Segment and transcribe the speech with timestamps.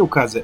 [0.00, 0.40] zu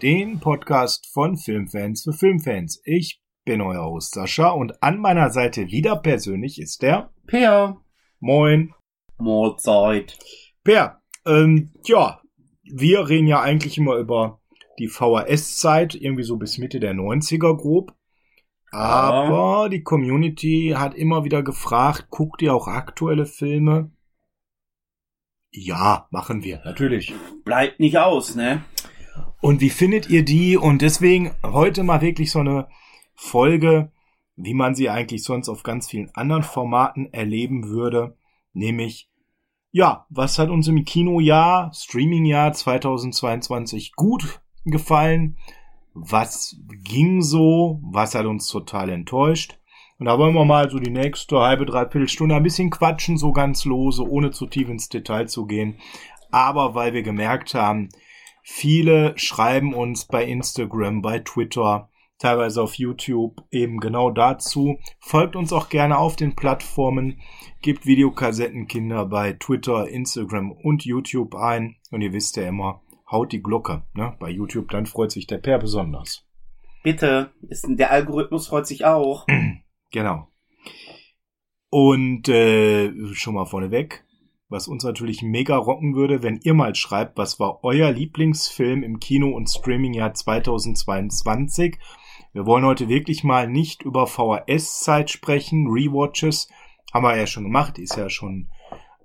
[0.00, 2.80] den Podcast von Filmfans für Filmfans.
[2.84, 7.76] Ich bin euer Host Sascha und an meiner Seite wieder persönlich ist der Peer.
[8.20, 8.72] Moin.
[9.18, 10.16] Mahlzeit.
[10.64, 12.22] Per, ähm, ja,
[12.62, 14.40] wir reden ja eigentlich immer über
[14.78, 17.92] die VHS-Zeit, irgendwie so bis Mitte der 90er grob.
[18.70, 23.90] Aber die Community hat immer wieder gefragt, guckt ihr auch aktuelle Filme?
[25.52, 27.12] Ja, machen wir, natürlich.
[27.44, 28.64] Bleibt nicht aus, ne?
[29.40, 30.56] Und wie findet ihr die?
[30.56, 32.68] Und deswegen heute mal wirklich so eine
[33.14, 33.90] Folge,
[34.36, 38.16] wie man sie eigentlich sonst auf ganz vielen anderen Formaten erleben würde.
[38.52, 39.08] Nämlich,
[39.72, 45.36] ja, was hat uns im Kinojahr, Streamingjahr 2022 gut gefallen?
[45.94, 47.80] Was ging so?
[47.82, 49.58] Was hat uns total enttäuscht?
[49.98, 53.32] Und da wollen wir mal so die nächste halbe, dreiviertel Stunde ein bisschen quatschen, so
[53.32, 55.76] ganz lose, ohne zu tief ins Detail zu gehen.
[56.30, 57.90] Aber weil wir gemerkt haben,
[58.42, 64.78] viele schreiben uns bei Instagram, bei Twitter, teilweise auf YouTube eben genau dazu.
[65.00, 67.20] Folgt uns auch gerne auf den Plattformen,
[67.62, 71.76] gebt Videokassettenkinder bei Twitter, Instagram und YouTube ein.
[71.90, 73.82] Und ihr wisst ja immer, haut die Glocke.
[73.94, 74.16] Ne?
[74.20, 76.26] Bei YouTube, dann freut sich der Per besonders.
[76.82, 79.26] Bitte, ist, der Algorithmus freut sich auch.
[79.92, 80.28] Genau.
[81.68, 84.04] Und äh, schon mal vorneweg,
[84.50, 89.00] was uns natürlich mega rocken würde, wenn ihr mal schreibt, was war euer Lieblingsfilm im
[89.00, 91.78] Kino- und Streamingjahr 2022.
[92.32, 96.48] Wir wollen heute wirklich mal nicht über VHS-Zeit sprechen, Rewatches
[96.92, 98.48] haben wir ja schon gemacht, ist ja schon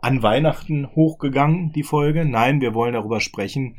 [0.02, 2.26] an Weihnachten hochgegangen, die Folge.
[2.26, 3.78] Nein, wir wollen darüber sprechen.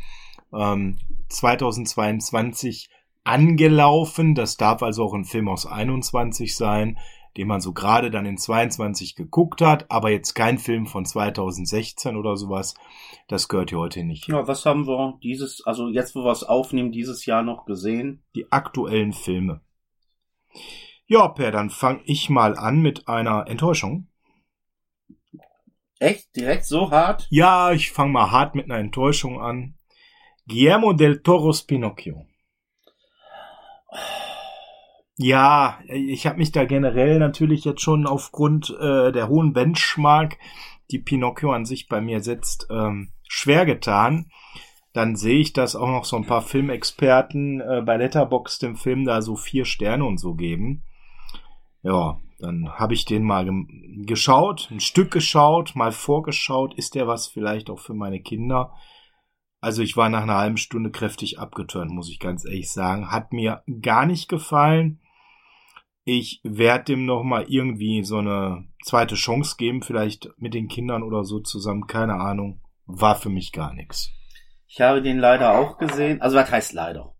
[0.53, 0.99] Ähm,
[1.29, 2.89] 2022
[3.25, 4.35] angelaufen.
[4.35, 6.99] Das darf also auch ein Film aus 21 sein,
[7.37, 12.17] den man so gerade dann in 22 geguckt hat, aber jetzt kein Film von 2016
[12.17, 12.75] oder sowas.
[13.29, 14.29] Das gehört hier heute nicht.
[14.29, 18.23] Ja, was haben wir dieses, also jetzt, wo wir es aufnehmen, dieses Jahr noch gesehen?
[18.35, 19.61] Die aktuellen Filme.
[21.07, 24.09] Ja, Per, dann fange ich mal an mit einer Enttäuschung.
[25.99, 26.35] Echt?
[26.37, 27.27] Direkt so hart?
[27.31, 29.75] Ja, ich fange mal hart mit einer Enttäuschung an.
[30.47, 32.27] Guillermo del Toros Pinocchio.
[35.19, 40.37] Ja, ich habe mich da generell natürlich jetzt schon aufgrund äh, der hohen Benchmark,
[40.91, 44.31] die Pinocchio an sich bei mir setzt, ähm, schwer getan.
[44.93, 49.05] Dann sehe ich, dass auch noch so ein paar Filmexperten äh, bei Letterbox dem Film
[49.05, 50.85] da so vier Sterne und so geben.
[51.83, 56.75] Ja, dann habe ich den mal ge geschaut, ein Stück geschaut, mal vorgeschaut.
[56.75, 58.75] Ist der was vielleicht auch für meine Kinder?
[59.61, 63.11] Also ich war nach einer halben Stunde kräftig abgeturnt, muss ich ganz ehrlich sagen.
[63.11, 65.01] Hat mir gar nicht gefallen.
[66.09, 71.03] Ich werde dem noch mal irgendwie so eine zweite Chance geben, vielleicht mit den Kindern
[71.03, 72.61] oder so zusammen, keine Ahnung.
[72.87, 74.13] War für mich gar nichts.
[74.69, 76.23] Ich habe den leider auch gesehen.
[76.23, 77.17] Also was heißt leider?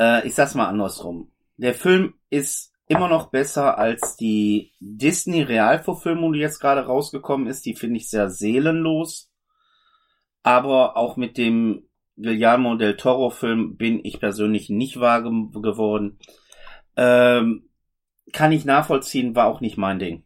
[0.00, 1.30] Äh, ich sag's mal andersrum.
[1.56, 7.64] Der Film ist immer noch besser als die Disney Realverfilmung, die jetzt gerade rausgekommen ist.
[7.64, 9.30] Die finde ich sehr seelenlos.
[10.42, 16.18] Aber auch mit dem Guillermo del Toro Film bin ich persönlich nicht wahr geworden.
[16.96, 17.68] Ähm,
[18.32, 20.24] kann ich nachvollziehen, war auch nicht mein Ding.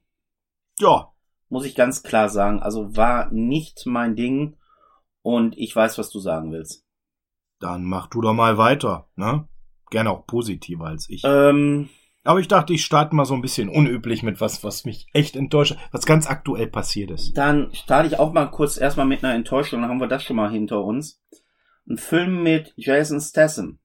[0.79, 1.13] Ja.
[1.49, 2.61] Muss ich ganz klar sagen.
[2.61, 4.57] Also war nicht mein Ding.
[5.23, 6.85] Und ich weiß, was du sagen willst.
[7.61, 9.49] Dann mach du doch mal weiter, ne?
[9.91, 11.23] Gerne auch positiver als ich.
[11.25, 11.89] Ähm,
[12.23, 15.35] Aber ich dachte, ich starte mal so ein bisschen unüblich mit was, was mich echt
[15.35, 17.37] enttäuscht, was ganz aktuell passiert ist.
[17.37, 20.37] dann starte ich auch mal kurz erstmal mit einer Enttäuschung, dann haben wir das schon
[20.37, 21.23] mal hinter uns.
[21.89, 23.79] Ein Film mit Jason Statham.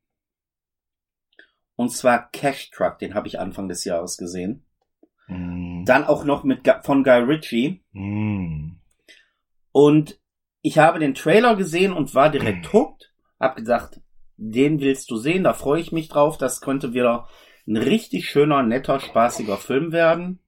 [1.75, 4.65] Und zwar Cash Truck, den habe ich Anfang des Jahres gesehen.
[5.27, 5.85] Mm.
[5.85, 7.83] Dann auch noch mit von Guy Ritchie.
[7.91, 8.77] Mm.
[9.71, 10.19] Und
[10.61, 13.11] ich habe den Trailer gesehen und war direkt hooked.
[13.39, 13.99] Hab gedacht,
[14.37, 16.37] den willst du sehen, da freue ich mich drauf.
[16.37, 17.27] Das könnte wieder
[17.67, 20.39] ein richtig schöner, netter, spaßiger Film werden.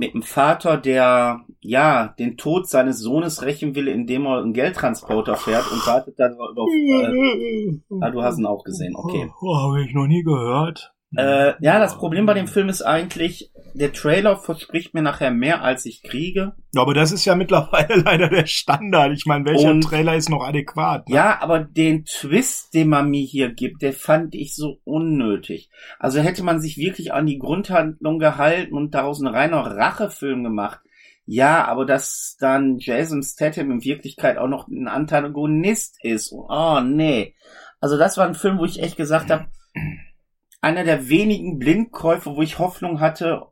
[0.00, 5.36] Mit einem Vater, der, ja, den Tod seines Sohnes rächen will, indem er einen Geldtransporter
[5.36, 9.30] fährt und wartet dann über, äh, ah, du hast ihn auch gesehen, okay.
[9.42, 10.94] Oh, habe ich noch nie gehört.
[11.14, 15.62] Äh, ja, das Problem bei dem Film ist eigentlich, der Trailer verspricht mir nachher mehr,
[15.62, 16.52] als ich kriege.
[16.74, 19.12] Ja, aber das ist ja mittlerweile leider der Standard.
[19.12, 21.08] Ich meine, welcher Und- Trailer ist noch adäquat?
[21.08, 21.14] Ne?
[21.16, 25.70] Ja, aber den Twist, den man mir hier gibt, der fand ich so unnötig.
[25.98, 30.80] Also hätte man sich wirklich an die Grundhandlung gehalten und daraus ein reiner Rachefilm gemacht.
[31.26, 36.32] Ja, aber dass dann Jason Statham in Wirklichkeit auch noch ein Antagonist ist.
[36.32, 37.34] Oh, nee.
[37.80, 39.46] Also das war ein Film, wo ich echt gesagt habe,
[40.60, 43.42] einer der wenigen Blindkäufe, wo ich Hoffnung hatte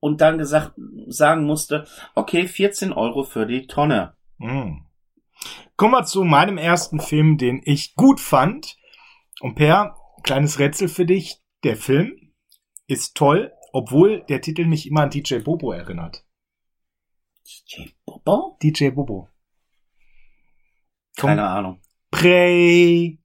[0.00, 0.72] und dann gesagt,
[1.06, 4.14] sagen musste, okay, 14 Euro für die Tonne.
[4.38, 4.78] Mm.
[5.76, 8.76] Kommen wir zu meinem ersten Film, den ich gut fand.
[9.40, 11.40] Und Per, kleines Rätsel für dich.
[11.64, 12.32] Der Film
[12.86, 16.24] ist toll, obwohl der Titel mich immer an DJ Bobo erinnert.
[17.46, 18.56] DJ Bobo?
[18.62, 19.28] DJ Bobo.
[21.18, 21.80] Komm, Keine Ahnung.
[22.10, 23.18] Prey.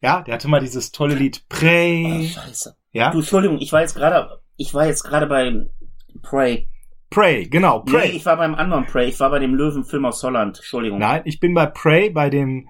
[0.00, 2.28] Ja, der hatte mal dieses tolle Lied Oh, Prey.
[2.28, 2.76] scheiße.
[2.92, 5.66] Ja, Du, Entschuldigung, ich war jetzt gerade, ich war jetzt gerade bei
[6.22, 6.68] Prey.
[7.10, 8.08] Prey, genau, Prey.
[8.08, 9.08] Nee, ich war beim anderen Prey.
[9.08, 10.56] Ich war bei dem Löwenfilm aus Holland.
[10.58, 10.98] Entschuldigung.
[10.98, 12.68] Nein, ich bin bei Prey, bei dem,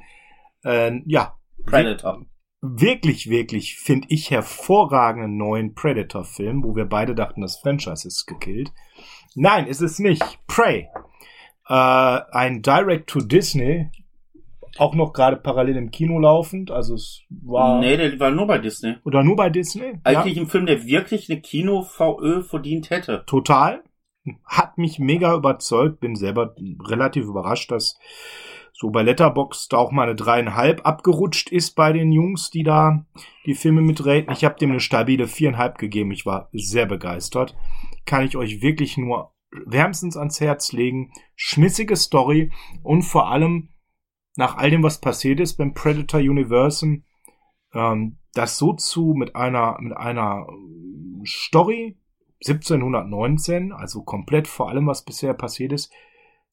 [0.62, 2.26] äh, ja, Predator.
[2.60, 8.72] wirklich, wirklich, finde ich, hervorragenden neuen Predator-Film, wo wir beide dachten, das Franchise ist gekillt.
[9.34, 10.22] Nein, ist es nicht.
[10.46, 10.88] Prey.
[11.68, 13.90] Äh, ein Direct-to-Disney,
[14.78, 17.80] auch noch gerade parallel im Kino laufend, also es war...
[17.80, 18.96] Nee, der war nur bei Disney.
[19.04, 19.94] Oder nur bei Disney?
[20.04, 23.24] Eigentlich ein Film, der wirklich eine Kino-VÖ verdient hätte.
[23.26, 23.82] total.
[24.44, 26.00] Hat mich mega überzeugt.
[26.00, 27.96] Bin selber relativ überrascht, dass
[28.72, 33.06] so bei Letterboxd auch mal eine dreieinhalb abgerutscht ist bei den Jungs, die da
[33.46, 34.32] die Filme mitreden.
[34.32, 36.10] Ich habe dem eine stabile viereinhalb gegeben.
[36.10, 37.56] Ich war sehr begeistert.
[38.04, 39.32] Kann ich euch wirklich nur
[39.64, 41.12] wärmstens ans Herz legen.
[41.36, 42.50] Schmissige Story
[42.82, 43.70] und vor allem
[44.36, 47.04] nach all dem, was passiert ist beim Predator Universum,
[47.74, 50.46] ähm, das so zu mit einer mit einer
[51.24, 51.96] Story
[52.44, 55.90] 1719, also komplett vor allem, was bisher passiert ist,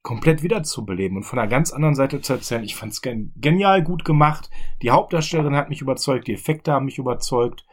[0.02, 2.64] komplett wiederzubeleben und von einer ganz anderen Seite zu erzählen.
[2.64, 4.50] Ich fand es gen genial gut gemacht.
[4.82, 7.66] Die Hauptdarstellerin hat mich überzeugt, die Effekte haben mich überzeugt.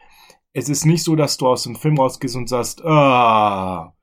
[0.53, 3.93] Es ist nicht so, dass du aus dem Film rausgehst und sagst, ah,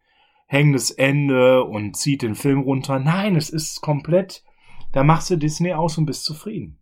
[0.46, 2.98] hängendes Ende und zieht den Film runter.
[2.98, 4.44] Nein, es ist komplett,
[4.92, 6.78] da machst du Disney aus und bist zufrieden.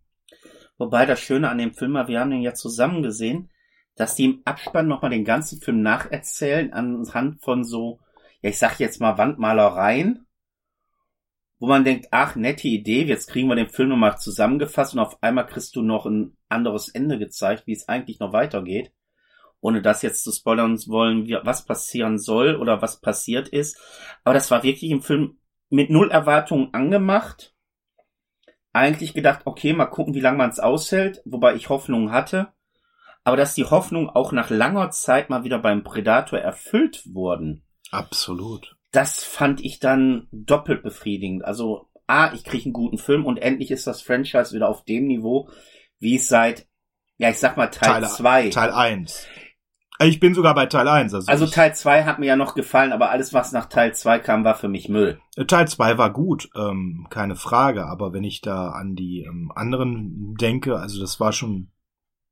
[0.77, 3.49] Wobei das Schöne an dem Film war, wir haben den ja zusammen gesehen,
[3.95, 7.99] dass die im Abspann nochmal den ganzen Film nacherzählen anhand von so,
[8.41, 10.27] ja ich sag jetzt mal Wandmalereien,
[11.59, 15.21] wo man denkt, ach, nette Idee, jetzt kriegen wir den Film nochmal zusammengefasst und auf
[15.23, 18.91] einmal kriegst du noch ein anderes Ende gezeigt, wie es eigentlich noch weitergeht.
[19.59, 23.79] Ohne das jetzt zu spoilern wollen, was passieren soll oder was passiert ist.
[24.23, 25.39] Aber das war wirklich im Film
[25.69, 27.55] mit null Erwartungen angemacht.
[28.77, 32.53] Eigentlich gedacht, okay, mal gucken, wie lange man es aushält, wobei ich Hoffnung hatte.
[33.23, 38.77] Aber dass die Hoffnung auch nach langer Zeit mal wieder beim Predator erfüllt wurden, Absolut.
[38.91, 41.43] das fand ich dann doppelt befriedigend.
[41.43, 45.07] Also, A, ich kriege einen guten Film und endlich ist das Franchise wieder auf dem
[45.07, 45.49] Niveau,
[45.97, 46.67] wie es seit,
[47.17, 48.49] ja, ich sag mal Teil 2.
[48.51, 49.27] Teil 1.
[49.99, 51.13] Ich bin sogar bei Teil 1.
[51.13, 54.19] Also, Also Teil 2 hat mir ja noch gefallen, aber alles, was nach Teil 2
[54.19, 55.19] kam, war für mich Müll.
[55.35, 57.85] Äh, Teil 2 war gut, ähm, keine Frage.
[57.87, 61.71] Aber wenn ich da an die ähm, anderen denke, also das war schon,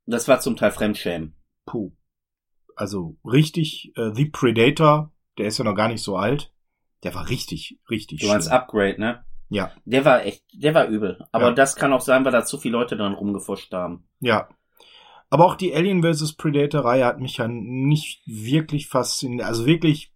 [0.05, 1.35] Das war zum Teil Fremdschämen.
[1.65, 1.91] puh.
[2.75, 6.51] Also richtig, äh, The Predator, der ist ja noch gar nicht so alt.
[7.03, 8.51] Der war richtig, richtig Du meinst.
[8.51, 9.23] Upgrade, ne?
[9.49, 11.23] Ja, Der war echt, der war übel.
[11.31, 11.51] Aber Ja.
[11.53, 14.07] das kann auch sein, weil da zu viele Leute dran rumgefuscht haben.
[14.19, 14.49] ja.
[15.29, 16.33] Aber auch die Alien vs.
[16.33, 19.45] Predator-Reihe hat mich ja nicht wirklich fasziniert.
[19.45, 20.13] Also wirklich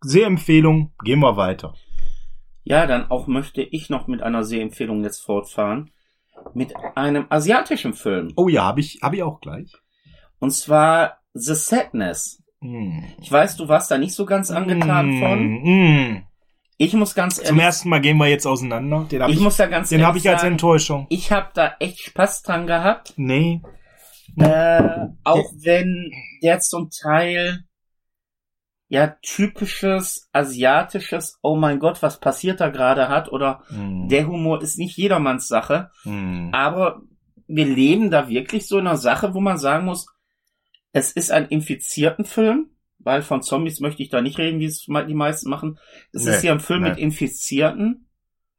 [0.00, 0.92] sehr Empfehlung.
[1.04, 1.74] Gehen wir weiter.
[2.62, 5.90] Ja, dann auch möchte ich noch mit einer Sehempfehlung jetzt fortfahren.
[6.54, 8.32] Mit einem asiatischen Film.
[8.36, 9.72] Oh ja, habe ich, hab ich auch gleich.
[10.38, 12.42] Und zwar The Sadness.
[12.60, 13.04] Hm.
[13.20, 15.62] Ich weiß, du warst da nicht so ganz angetan von.
[15.62, 16.26] Mm.
[16.78, 19.06] Ich muss ganz Zum ehrlich, ersten Mal gehen wir jetzt auseinander.
[19.10, 21.06] Den habe ich ich, muss da ganz den hab ehrlich ich als Enttäuschung.
[21.08, 23.14] ich habe da echt Spaß dran gehabt.
[23.16, 23.62] Nee.
[24.36, 26.10] Äh, auch wenn
[26.42, 27.64] der zum Teil
[28.88, 34.08] ja typisches asiatisches, oh mein Gott, was passiert da gerade hat, oder Hm.
[34.08, 36.50] der Humor ist nicht jedermanns Sache, Hm.
[36.52, 37.02] aber
[37.48, 40.06] wir leben da wirklich so in einer Sache, wo man sagen muss,
[40.92, 44.84] es ist ein infizierten Film, weil von Zombies möchte ich da nicht reden, wie es
[44.86, 45.78] die meisten machen.
[46.12, 46.90] Es Nee, ist hier ein Film nee.
[46.90, 48.08] mit Infizierten,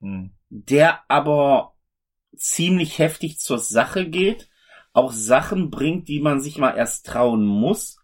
[0.01, 0.31] Hm.
[0.49, 1.73] der aber
[2.35, 4.49] ziemlich heftig zur Sache geht,
[4.97, 7.97] auch Sachen bringt, die man sich mal erst trauen muss,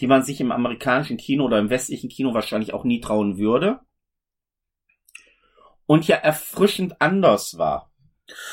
[0.00, 3.80] die man sich im amerikanischen Kino oder im westlichen Kino wahrscheinlich auch nie trauen würde.
[5.86, 7.90] Und ja erfrischend anders war.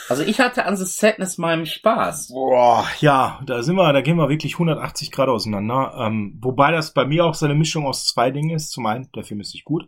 [0.09, 2.29] Also ich hatte an The Sadness meinen Spaß.
[2.29, 5.95] Boah, ja, da sind wir, da gehen wir wirklich 180 Grad auseinander.
[5.99, 8.71] Ähm, wobei das bei mir auch so eine Mischung aus zwei Dingen ist.
[8.71, 9.87] Zum einen, der Film ist nicht gut.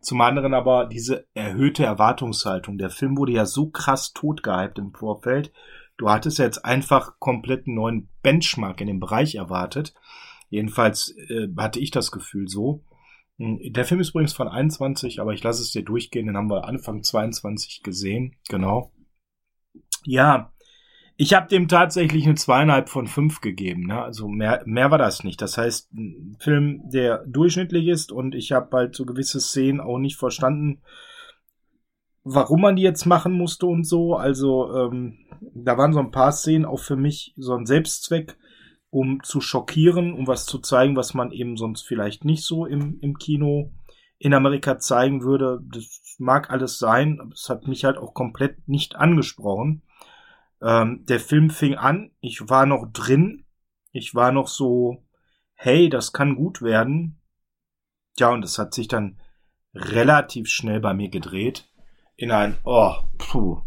[0.00, 2.78] Zum anderen aber diese erhöhte Erwartungshaltung.
[2.78, 5.52] Der Film wurde ja so krass totgehypt im Vorfeld.
[5.96, 9.94] Du hattest jetzt einfach komplett einen neuen Benchmark in dem Bereich erwartet.
[10.50, 12.84] Jedenfalls äh, hatte ich das Gefühl so.
[13.38, 16.26] Hm, Der Film ist übrigens von 21, aber ich lasse es dir durchgehen.
[16.26, 18.36] Den haben wir Anfang 22 gesehen.
[18.48, 18.92] Genau.
[20.04, 20.52] Ja,
[21.18, 23.86] ich habe dem tatsächlich eine zweieinhalb von fünf gegeben.
[23.86, 24.02] Ne?
[24.02, 25.40] Also mehr, mehr war das nicht.
[25.40, 29.98] Das heißt, ein Film, der durchschnittlich ist und ich habe halt so gewisse Szenen auch
[29.98, 30.82] nicht verstanden.
[32.28, 34.16] Warum man die jetzt machen musste und so.
[34.16, 35.16] Also ähm,
[35.54, 38.36] da waren so ein paar Szenen auch für mich so ein Selbstzweck,
[38.90, 42.98] um zu schockieren, um was zu zeigen, was man eben sonst vielleicht nicht so im,
[43.00, 43.72] im Kino
[44.18, 45.60] in Amerika zeigen würde.
[45.72, 49.82] Das mag alles sein, aber es hat mich halt auch komplett nicht angesprochen.
[50.60, 53.44] Ähm, der Film fing an, ich war noch drin,
[53.92, 55.04] ich war noch so,
[55.54, 57.20] hey, das kann gut werden.
[58.18, 59.20] Ja, und es hat sich dann
[59.74, 61.68] relativ schnell bei mir gedreht
[62.16, 63.62] in ein, oh, puh.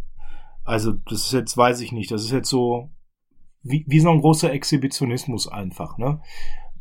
[0.63, 2.91] Also, das ist jetzt, weiß ich nicht, das ist jetzt so,
[3.63, 6.21] wie, wie so ein großer Exhibitionismus einfach, ne?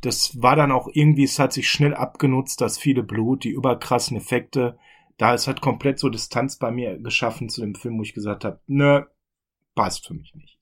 [0.00, 4.16] Das war dann auch irgendwie, es hat sich schnell abgenutzt, das viele Blut, die überkrassen
[4.16, 4.78] Effekte.
[5.16, 8.44] Da es hat komplett so Distanz bei mir geschaffen zu dem Film, wo ich gesagt
[8.44, 9.08] habe, ne,
[9.74, 10.58] passt für mich nicht.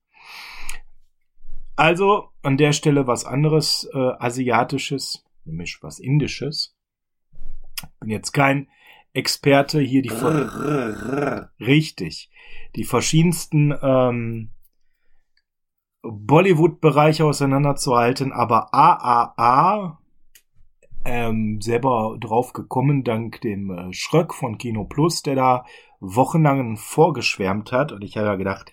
[1.76, 6.74] Also an der Stelle was anderes, äh, asiatisches, nämlich was indisches.
[8.00, 8.68] Bin jetzt kein
[9.16, 10.12] Experte hier die
[11.64, 12.30] richtig
[12.76, 14.50] die verschiedensten ähm,
[16.02, 19.98] Bollywood-Bereiche auseinanderzuhalten, aber AAA
[21.04, 25.64] ähm, selber drauf gekommen dank dem äh, Schröck von Kino Plus, der da
[26.00, 27.92] wochenlang vorgeschwärmt hat.
[27.92, 28.72] Und ich habe ja gedacht,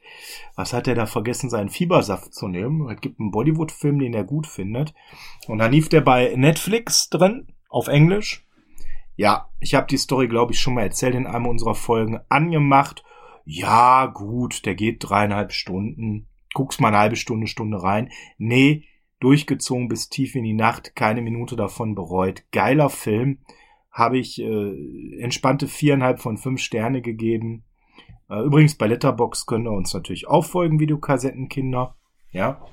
[0.56, 2.90] was hat er da vergessen, seinen Fiebersaft zu nehmen?
[2.90, 4.94] Es gibt einen Bollywood-Film, den er gut findet.
[5.48, 8.46] Und dann lief der bei Netflix drin, auf Englisch.
[9.16, 13.04] Ja, ich habe die Story, glaube ich, schon mal erzählt in einem unserer Folgen angemacht.
[13.46, 16.28] Ja, gut, der geht dreieinhalb Stunden.
[16.54, 18.10] Guckst mal eine halbe Stunde, Stunde rein.
[18.38, 18.86] Nee,
[19.20, 22.44] durchgezogen bis tief in die Nacht, keine Minute davon bereut.
[22.52, 23.40] Geiler Film.
[23.92, 27.64] Habe ich äh, entspannte viereinhalb von fünf Sterne gegeben.
[28.30, 31.96] Äh, übrigens, bei Letterbox könnt ihr uns natürlich auch folgen, Videokassettenkinder.
[32.32, 32.66] Ja.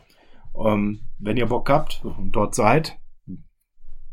[0.59, 2.99] Ähm, wenn ihr Bock habt und dort seid,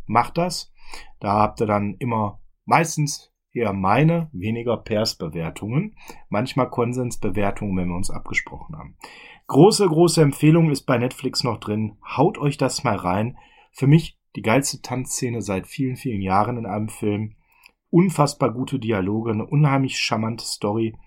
[0.05, 0.73] macht das.
[1.19, 5.95] Da habt ihr dann immer meistens eher meine, weniger Pairs-Bewertungen,
[6.29, 8.97] manchmal Konsensbewertungen, wenn wir uns abgesprochen haben.
[9.47, 11.97] Große, große Empfehlung ist bei Netflix noch drin.
[12.05, 13.37] Haut euch das mal rein.
[13.71, 17.35] Für mich die geilste Tanzszene seit vielen, vielen Jahren in einem Film.
[17.89, 20.97] Unfassbar gute Dialoge, eine unheimlich charmante Story.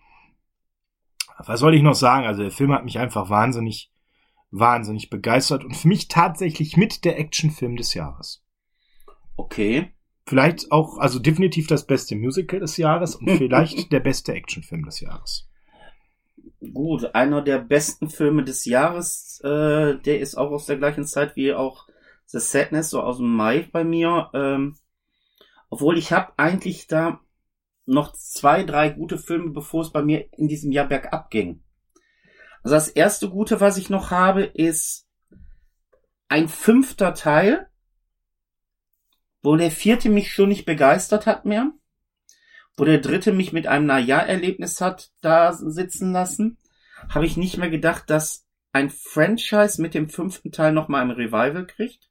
[1.38, 2.26] Was soll ich noch sagen?
[2.26, 3.92] Also der Film hat mich einfach wahnsinnig,
[4.50, 8.44] wahnsinnig begeistert und für mich tatsächlich mit der Actionfilm des Jahres.
[9.36, 9.92] Okay.
[10.30, 15.00] Vielleicht auch, also definitiv das beste Musical des Jahres und vielleicht der beste Actionfilm des
[15.00, 15.50] Jahres.
[16.72, 21.34] Gut, einer der besten Filme des Jahres, äh, der ist auch aus der gleichen Zeit
[21.34, 21.88] wie auch
[22.26, 24.30] The Sadness, so aus dem Mai bei mir.
[24.32, 24.76] Ähm,
[25.68, 27.18] obwohl ich habe eigentlich da
[27.84, 31.64] noch zwei, drei gute Filme, bevor es bei mir in diesem Jahr bergab ging.
[32.62, 35.08] Also das erste Gute, was ich noch habe, ist
[36.28, 37.68] ein fünfter Teil
[39.42, 41.72] wo der vierte mich schon nicht begeistert hat mehr,
[42.76, 46.58] wo der dritte mich mit einem Naja-Erlebnis hat da sitzen lassen,
[47.08, 51.66] habe ich nicht mehr gedacht, dass ein Franchise mit dem fünften Teil nochmal ein Revival
[51.66, 52.08] kriegt.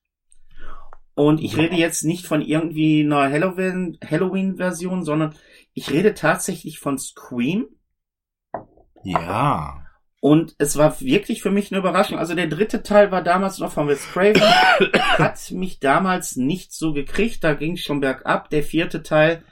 [1.16, 5.36] Und ich rede jetzt nicht von irgendwie einer Halloween-Version, sondern
[5.74, 7.68] ich rede tatsächlich von Scream.
[9.04, 9.89] Ja.
[10.22, 12.20] Und es war wirklich für mich eine Überraschung.
[12.20, 14.42] Also der dritte Teil war damals noch von Wes Craven,
[15.18, 18.50] hat mich damals nicht so gekriegt, da ging es schon bergab.
[18.50, 19.44] Der vierte Teil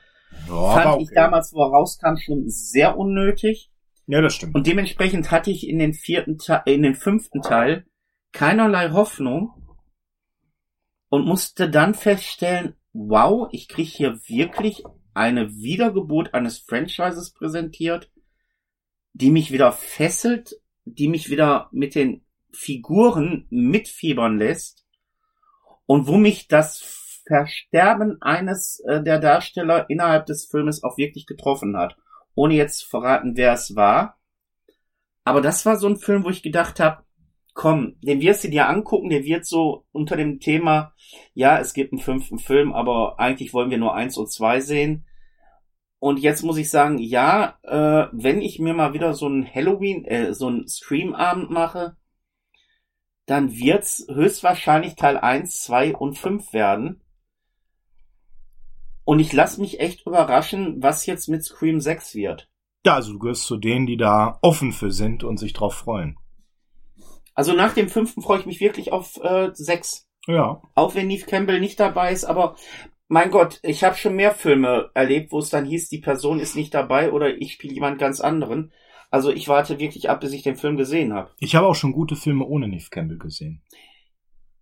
[0.48, 1.04] ja, fand okay.
[1.04, 3.72] ich damals, wo er rauskam, schon sehr unnötig.
[4.08, 4.56] Ja, das stimmt.
[4.56, 7.86] Und dementsprechend hatte ich in den vierten Teil, in den fünften Teil
[8.34, 9.52] keinerlei Hoffnung
[11.10, 14.84] und musste dann feststellen, wow, ich krieg hier wirklich
[15.14, 18.12] eine Wiedergeburt eines Franchises präsentiert,
[19.18, 20.56] die mich wieder fesselt,
[20.86, 24.86] die mich wieder mit den Figuren mitfiebern lässt
[25.86, 31.76] und wo mich das Versterben eines äh, der Darsteller innerhalb des Filmes auch wirklich getroffen
[31.76, 31.98] hat.
[32.36, 34.20] Ohne jetzt zu verraten, wer es war.
[35.24, 37.04] Aber das war so ein Film, wo ich gedacht habe,
[37.54, 40.94] komm, den wirst du dir angucken, der wird so unter dem Thema,
[41.34, 45.07] ja, es gibt einen fünften Film, aber eigentlich wollen wir nur eins und zwei sehen.
[46.00, 50.06] Und jetzt muss ich sagen, ja, äh, wenn ich mir mal wieder so ein Halloween,
[50.06, 51.98] äh, so ein Streamabend mache,
[53.26, 57.02] dann wird's höchstwahrscheinlich Teil 1, 2 und 5 werden.
[59.04, 62.50] Und ich lasse mich echt überraschen, was jetzt mit Scream 6 wird.
[62.86, 66.18] Ja, also du gehörst zu denen, die da offen für sind und sich drauf freuen.
[67.34, 70.08] Also nach dem fünften freue ich mich wirklich auf äh, 6.
[70.28, 70.62] Ja.
[70.76, 72.56] Auch wenn Neve Campbell nicht dabei ist, aber
[73.08, 76.56] mein Gott, ich habe schon mehr Filme erlebt, wo es dann hieß, die Person ist
[76.56, 78.72] nicht dabei oder ich spiele jemand ganz anderen.
[79.10, 81.32] Also ich warte wirklich ab, bis ich den Film gesehen habe.
[81.40, 83.64] Ich habe auch schon gute Filme ohne Neve Campbell gesehen.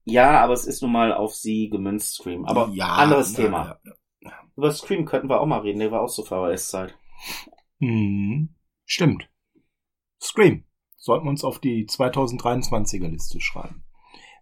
[0.03, 2.45] Ja, aber es ist nun mal auf sie gemünzt, Scream.
[2.45, 3.79] Aber ja, anderes ja, Thema.
[4.21, 6.95] Ja, Über Scream könnten wir auch mal reden, der war auch so VHS-Zeit.
[7.79, 9.27] Hm, stimmt.
[10.21, 10.65] Scream.
[10.95, 13.84] Sollten wir uns auf die 2023er Liste schreiben.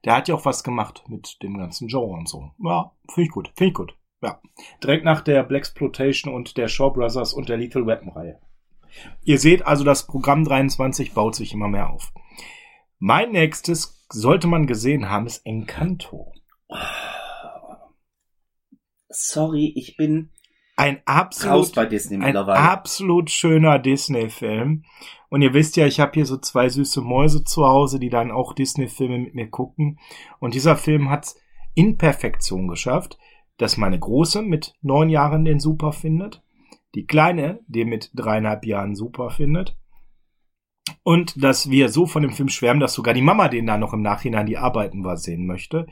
[0.06, 2.52] Der hat ja auch was gemacht mit dem ganzen Genre und so.
[2.64, 3.52] Ja, finde ich gut.
[3.56, 3.98] Finde ich gut.
[4.22, 4.42] Ja.
[4.84, 8.40] Direkt nach der Blaxploitation und der Shaw Brothers und der Lethal Weapon Reihe.
[9.24, 12.14] Ihr seht also, das Programm 23 baut sich immer mehr auf.
[13.00, 16.32] Mein nächstes sollte man gesehen haben, ist Encanto.
[19.10, 20.32] Sorry, ich bin
[20.76, 24.84] ein absolut, ein absolut schöner Disney-Film.
[25.30, 28.32] Und ihr wisst ja, ich habe hier so zwei süße Mäuse zu Hause, die dann
[28.32, 30.00] auch Disney-Filme mit mir gucken.
[30.40, 31.40] Und dieser Film hat's
[31.76, 33.18] in Perfektion geschafft,
[33.58, 36.44] dass meine Große mit neun Jahren den super findet,
[36.96, 39.78] die Kleine den mit dreieinhalb Jahren super findet.
[41.04, 43.94] Und dass wir so von dem Film schwärmen, dass sogar die Mama den dann noch
[43.94, 45.88] im Nachhinein die Arbeiten war sehen möchte.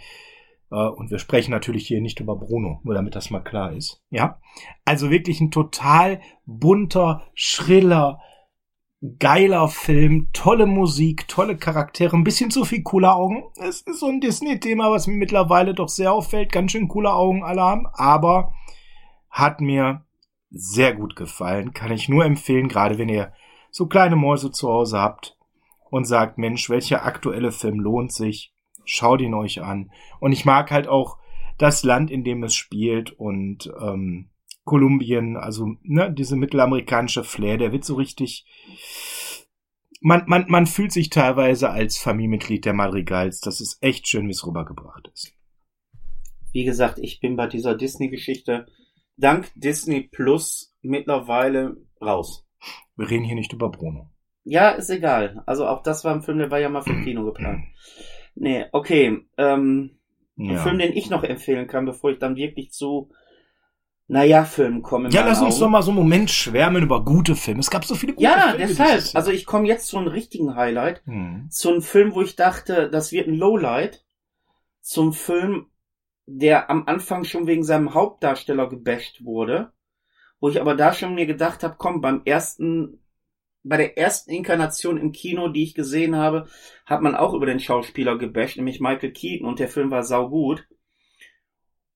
[0.71, 4.01] Äh, Und wir sprechen natürlich hier nicht über Bruno, nur damit das mal klar ist.
[4.09, 4.39] Ja.
[4.85, 8.19] Also wirklich ein total bunter, schriller,
[9.19, 13.43] geiler Film, tolle Musik, tolle Charaktere, ein bisschen zu viel cooler Augen.
[13.55, 16.51] Es ist so ein Disney-Thema, was mir mittlerweile doch sehr auffällt.
[16.51, 18.53] Ganz schön cooler Augen alle haben, aber
[19.29, 20.05] hat mir
[20.51, 21.73] sehr gut gefallen.
[21.73, 23.33] Kann ich nur empfehlen, gerade wenn ihr
[23.71, 25.37] so kleine Mäuse zu Hause habt
[25.89, 28.53] und sagt, Mensch, welcher aktuelle Film lohnt sich?
[28.91, 29.89] Schaut ihn euch an.
[30.19, 31.17] Und ich mag halt auch
[31.57, 34.29] das Land, in dem es spielt und ähm,
[34.65, 38.45] Kolumbien, also ne, diese mittelamerikanische Flair, der wird so richtig.
[40.01, 43.39] Man, man, man fühlt sich teilweise als Familienmitglied der Madrigals.
[43.39, 45.33] Das ist echt schön, wie es rübergebracht ist.
[46.51, 48.67] Wie gesagt, ich bin bei dieser Disney-Geschichte
[49.15, 52.45] dank Disney Plus mittlerweile raus.
[52.97, 54.09] Wir reden hier nicht über Bruno.
[54.43, 55.43] Ja, ist egal.
[55.45, 57.63] Also auch das war ein Film, der war ja mal für Kino geplant.
[58.35, 59.25] Nee, okay.
[59.37, 59.97] Ähm,
[60.37, 63.09] Ein Ja, Film, den ich noch empfehlen kann, bevor ich dann wirklich zu,
[64.07, 65.09] naja, Filmen komme.
[65.09, 65.61] ja lass uns Augen.
[65.61, 67.59] doch mal so einen Moment schwärmen über gute Filme.
[67.59, 68.95] Es gab so viele gute Ja, Filme deshalb.
[68.97, 69.19] dieses Jahr.
[69.21, 71.01] Also ich komme jetzt zu einem richtigen Highlight.
[71.05, 71.47] Hm.
[71.49, 74.03] Zu einem Film, wo ich dachte, das wird ein Lowlight.
[74.81, 75.67] Zum Film,
[76.25, 79.71] der am Anfang schon wegen seinem Hauptdarsteller gebasht wurde.
[80.39, 83.00] Wo ich aber da schon mir gedacht habe, komm, beim ersten,
[83.63, 86.47] bei der ersten Inkarnation im Kino, die ich gesehen habe,
[86.85, 90.67] hat man auch über den Schauspieler gebasht, nämlich Michael Keaton und der Film war saugut.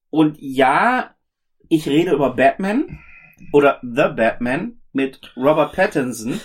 [0.09, 1.15] Und ja,
[1.67, 2.99] ich rede über Batman
[3.51, 6.39] oder The Batman mit Robert Pattinson.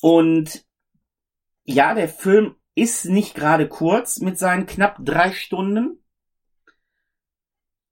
[0.00, 0.64] Und
[1.64, 6.02] ja, der Film ist nicht gerade kurz mit seinen knapp drei Stunden.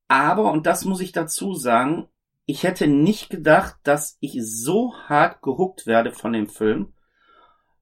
[0.09, 2.09] Aber, und das muss ich dazu sagen,
[2.47, 6.95] ich hätte nicht gedacht, dass ich so hart gehuckt werde von dem Film.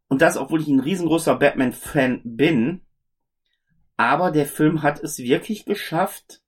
[0.08, 2.82] Und das, obwohl ich ein riesengroßer Batman-Fan bin.
[3.96, 6.40] Aber der Film hat es wirklich geschafft,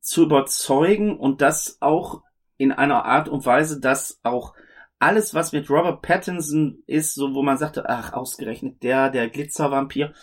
[0.00, 2.22] zu überzeugen und das auch
[2.56, 4.54] in einer Art und Weise, dass auch
[5.00, 10.14] alles, was mit Robert Pattinson ist, so wo man sagte, ach, ausgerechnet der, der Glitzervampir.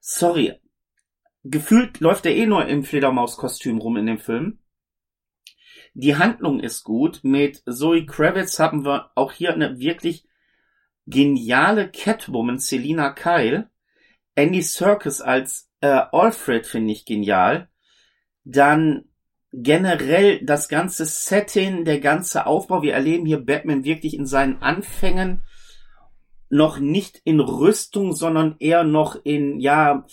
[0.00, 0.54] Sorry.
[1.44, 4.58] Gefühlt läuft er eh nur im Fledermauskostüm rum in dem Film.
[5.94, 7.20] Die Handlung ist gut.
[7.22, 10.26] Mit Zoe Kravitz haben wir auch hier eine wirklich
[11.06, 13.70] geniale Catwoman, Selina Kyle.
[14.34, 17.68] Andy Serkis als äh, Alfred finde ich genial.
[18.44, 19.04] Dann
[19.52, 22.82] generell das ganze Setting, der ganze Aufbau.
[22.82, 25.42] Wir erleben hier Batman wirklich in seinen Anfängen
[26.48, 30.06] noch nicht in Rüstung, sondern eher noch in, ja,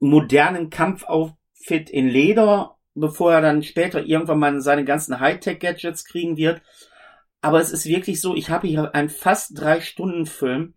[0.00, 6.62] modernen Kampfoutfit in Leder, bevor er dann später irgendwann mal seine ganzen Hightech-Gadgets kriegen wird.
[7.40, 10.74] Aber es ist wirklich so, ich habe hier einen fast drei Stunden Film,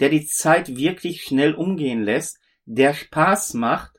[0.00, 3.92] der die Zeit wirklich schnell umgehen lässt, der Spaß macht,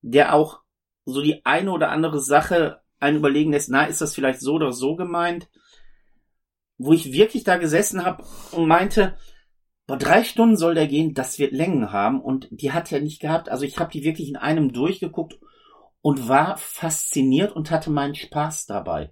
[0.00, 0.60] der auch
[1.04, 4.72] so die eine oder andere Sache einen überlegen lässt, na, ist das vielleicht so oder
[4.72, 5.48] so gemeint?
[6.78, 9.16] Wo ich wirklich da gesessen habe und meinte,
[9.86, 13.20] boah, drei Stunden soll der gehen, das wird Längen haben und die hat er nicht
[13.20, 13.48] gehabt.
[13.48, 15.38] Also ich habe die wirklich in einem durchgeguckt
[16.04, 19.10] und war fasziniert und hatte meinen Spaß dabei.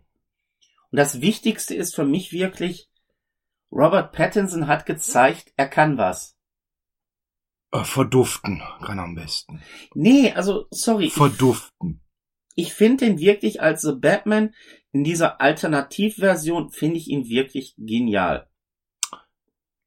[0.91, 2.91] Und das Wichtigste ist für mich wirklich,
[3.71, 6.37] Robert Pattinson hat gezeigt, er kann was.
[7.71, 9.63] Äh, Verduften kann am besten.
[9.95, 12.03] Nee, also sorry, ich, Verduften.
[12.57, 14.55] ich finde ihn wirklich als The Batman
[14.93, 18.51] in dieser Alternativversion finde ich ihn wirklich genial.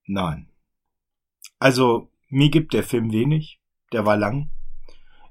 [0.07, 0.49] Nein.
[1.59, 3.61] Also, mir gibt der Film wenig.
[3.91, 4.49] Der war lang.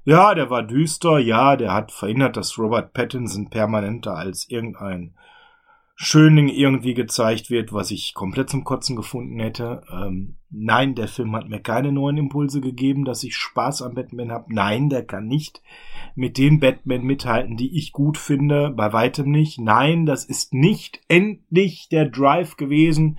[0.05, 1.17] Ja, der war düster.
[1.17, 5.15] Ja, der hat verhindert, dass Robert Pattinson permanenter als irgendein
[5.97, 9.81] Schöning irgendwie gezeigt wird, was ich komplett zum Kotzen gefunden hätte.
[9.91, 14.31] Ähm, nein, der Film hat mir keine neuen Impulse gegeben, dass ich Spaß am Batman
[14.31, 14.53] habe.
[14.53, 15.63] Nein, der kann nicht
[16.13, 18.71] mit den Batman mithalten, die ich gut finde.
[18.71, 19.57] Bei weitem nicht.
[19.57, 23.17] Nein, das ist nicht endlich der Drive gewesen,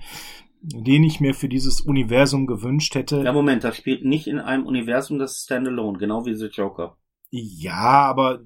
[0.69, 3.21] den ich mir für dieses Universum gewünscht hätte.
[3.23, 6.97] Ja, Moment, das spielt nicht in einem Universum, das ist Standalone, genau wie The Joker.
[7.29, 8.41] Ja, aber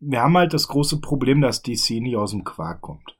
[0.00, 3.16] wir haben halt das große Problem, dass DC nicht aus dem Quark kommt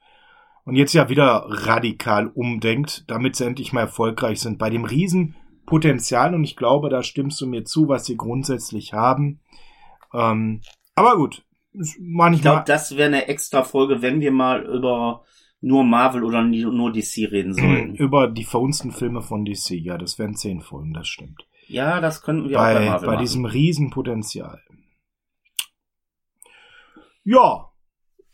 [0.66, 4.59] und jetzt ja wieder radikal umdenkt, damit sie endlich mal erfolgreich sind.
[4.59, 9.40] Bei dem Riesenpotenzial, und ich glaube, da stimmst du mir zu, was sie grundsätzlich haben.
[10.12, 10.61] Ähm,
[10.97, 12.35] aber gut, manchmal.
[12.35, 15.23] Ich glaube, das wäre eine extra Folge, wenn wir mal über
[15.66, 17.94] nur Marvel oder nur DC reden sollen.
[17.96, 21.46] über die verhunzten Filme von DC, ja, das wären zehn Folgen, das stimmt.
[21.66, 23.24] Ja, das könnten wir bei, auch bei Marvel Bei machen.
[23.24, 24.62] diesem Riesenpotenzial.
[27.24, 27.72] Ja,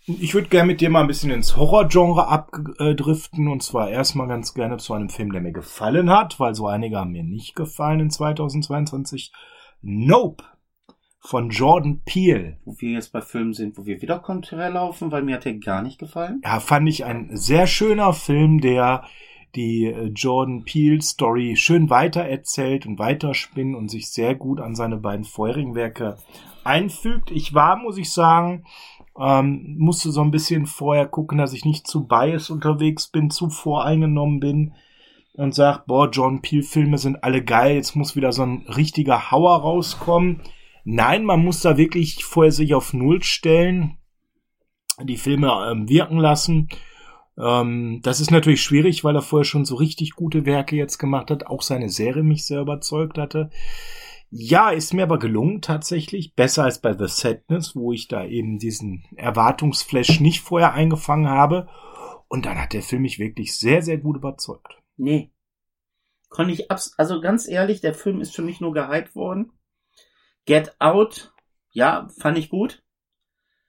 [0.05, 4.53] ich würde gerne mit dir mal ein bisschen ins Horrorgenre abdriften und zwar erstmal ganz
[4.53, 8.01] gerne zu einem Film, der mir gefallen hat, weil so einige haben mir nicht gefallen
[8.01, 9.33] in 2022.
[9.81, 10.45] Nope
[11.25, 12.59] von Jordan Peele.
[12.65, 15.55] Wo wir jetzt bei Filmen sind, wo wir wieder konträr laufen, weil mir hat der
[15.55, 16.43] gar nicht gefallen.
[16.45, 19.05] Ja, fand ich ein sehr schöner Film, der
[19.55, 24.97] die äh, Jordan Peele Story schön weitererzählt und weiterspinnt und sich sehr gut an seine
[24.97, 26.17] beiden vorherigen Werke
[26.65, 27.31] einfügt.
[27.31, 28.65] Ich war, muss ich sagen,
[29.17, 33.49] ähm, musste so ein bisschen vorher gucken, dass ich nicht zu bias unterwegs bin, zu
[33.49, 34.73] voreingenommen bin
[35.35, 39.31] und sag, boah, John Peel Filme sind alle geil, jetzt muss wieder so ein richtiger
[39.31, 40.41] Hauer rauskommen.
[40.85, 43.99] Nein, man muss da wirklich vorher sich auf Null stellen,
[45.03, 46.69] die Filme ähm, wirken lassen.
[47.39, 51.31] Ähm, das ist natürlich schwierig, weil er vorher schon so richtig gute Werke jetzt gemacht
[51.31, 53.51] hat, auch seine Serie mich sehr überzeugt hatte.
[54.35, 56.35] Ja, ist mir aber gelungen tatsächlich.
[56.35, 61.69] Besser als bei The Sadness, wo ich da eben diesen Erwartungsflash nicht vorher eingefangen habe.
[62.29, 64.81] Und dann hat der Film mich wirklich sehr, sehr gut überzeugt.
[64.97, 65.31] Nee.
[66.31, 69.53] Konnte ich abs also ganz ehrlich, der Film ist für mich nur gehypt worden.
[70.47, 71.33] Get Out,
[71.71, 72.83] ja, fand ich gut.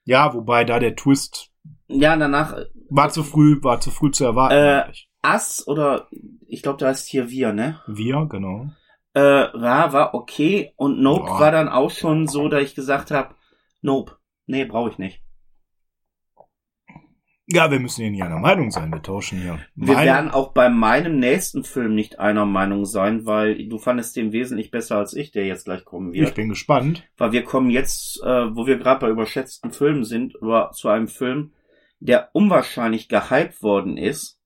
[0.03, 1.51] Ja, wobei da der Twist.
[1.87, 2.57] Ja, danach.
[2.89, 4.55] War zu früh, war zu früh zu erwarten.
[4.55, 6.07] Äh, Ass oder
[6.47, 7.79] ich glaube, da ist hier wir, ne?
[7.87, 8.67] Wir, genau
[9.13, 11.39] äh, war, war okay und Nope Boah.
[11.39, 13.35] war dann auch schon so, dass ich gesagt habe,
[13.81, 15.21] Nope, nee, brauche ich nicht.
[17.53, 19.59] Ja, wir müssen hier nicht einer Meinung sein, wir tauschen hier.
[19.75, 20.07] Wir Meine...
[20.07, 24.71] werden auch bei meinem nächsten Film nicht einer Meinung sein, weil du fandest den wesentlich
[24.71, 26.29] besser als ich, der jetzt gleich kommen wird.
[26.29, 27.03] Ich bin gespannt.
[27.15, 31.07] Weil wir kommen jetzt, äh, wo wir gerade bei überschätzten Filmen sind, über, zu einem
[31.07, 31.53] Film,
[31.99, 34.39] der unwahrscheinlich gehypt worden ist,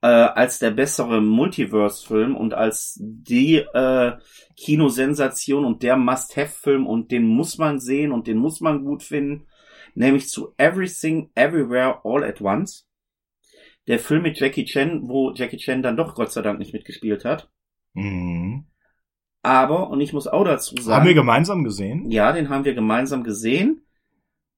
[0.00, 4.12] äh, als der bessere Multiverse-Film und als die äh,
[4.56, 9.48] Kinosensation und der Must-Have-Film und den muss man sehen und den muss man gut finden,
[9.94, 12.86] nämlich zu Everything Everywhere All at Once.
[13.86, 17.24] Der Film mit Jackie Chan, wo Jackie Chan dann doch Gott sei Dank nicht mitgespielt
[17.24, 17.50] hat.
[17.92, 18.66] Mhm.
[19.42, 21.00] Aber, und ich muss auch dazu sagen.
[21.00, 22.10] Haben wir gemeinsam gesehen?
[22.10, 23.82] Ja, den haben wir gemeinsam gesehen.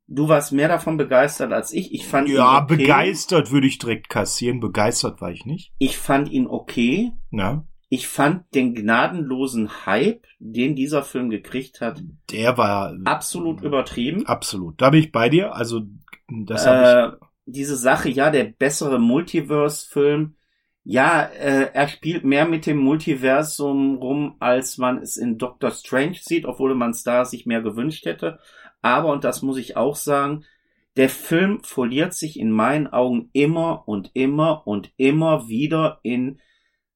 [0.07, 1.92] Du warst mehr davon begeistert als ich.
[1.92, 2.77] Ich fand ja, ihn okay.
[2.77, 4.61] begeistert würde ich direkt kassieren.
[4.61, 5.72] Begeistert war ich nicht.
[5.79, 7.11] Ich fand ihn okay.
[7.33, 7.66] Ja.
[7.88, 14.27] Ich fand den gnadenlosen Hype, den dieser Film gekriegt hat, der war absolut übertrieben.
[14.27, 14.81] Absolut.
[14.81, 15.55] Da bin ich bei dir.
[15.55, 15.83] Also
[16.29, 17.12] das äh, ich.
[17.46, 20.35] Diese Sache, ja, der bessere Multiverse-Film.
[20.83, 26.16] Ja, äh, er spielt mehr mit dem Multiversum rum, als man es in Doctor Strange
[26.20, 28.38] sieht, obwohl man es da sich mehr gewünscht hätte.
[28.83, 30.44] Aber, und das muss ich auch sagen,
[30.96, 36.40] der Film verliert sich in meinen Augen immer und immer und immer wieder in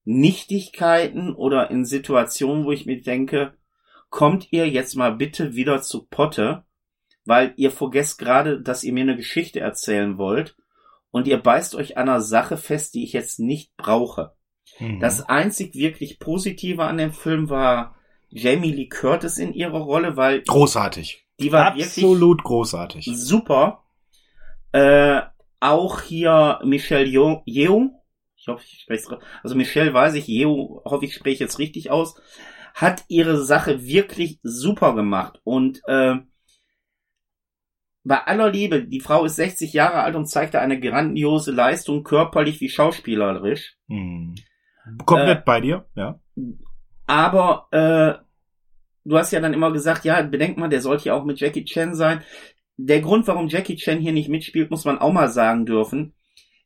[0.03, 3.53] Nichtigkeiten oder in Situationen, wo ich mir denke,
[4.09, 6.65] kommt ihr jetzt mal bitte wieder zu Potte,
[7.25, 10.55] weil ihr vergesst gerade, dass ihr mir eine Geschichte erzählen wollt
[11.11, 14.33] und ihr beißt euch an einer Sache fest, die ich jetzt nicht brauche.
[14.79, 14.99] Mhm.
[14.99, 17.95] Das einzig wirklich Positive an dem Film war
[18.29, 21.27] Jamie Lee Curtis in ihrer Rolle, weil großartig.
[21.39, 23.09] Die war absolut großartig.
[23.13, 23.83] Super.
[24.71, 25.21] Äh,
[25.59, 28.00] auch hier Michelle Yeoh,
[28.41, 31.91] ich hoffe, ich spreche es also Michelle weiß ich, Yeoh, hoffe ich spreche jetzt richtig
[31.91, 32.19] aus,
[32.73, 36.15] hat ihre Sache wirklich super gemacht und äh,
[38.03, 42.59] bei aller Liebe, die Frau ist 60 Jahre alt und zeigte eine grandiose Leistung, körperlich
[42.59, 43.77] wie schauspielerisch.
[43.89, 44.33] Hm.
[45.05, 46.19] Komplett äh, bei dir, ja.
[47.05, 48.23] Aber äh,
[49.05, 51.63] du hast ja dann immer gesagt, ja, bedenk mal, der sollte ja auch mit Jackie
[51.63, 52.23] Chan sein.
[52.77, 56.15] Der Grund, warum Jackie Chan hier nicht mitspielt, muss man auch mal sagen dürfen.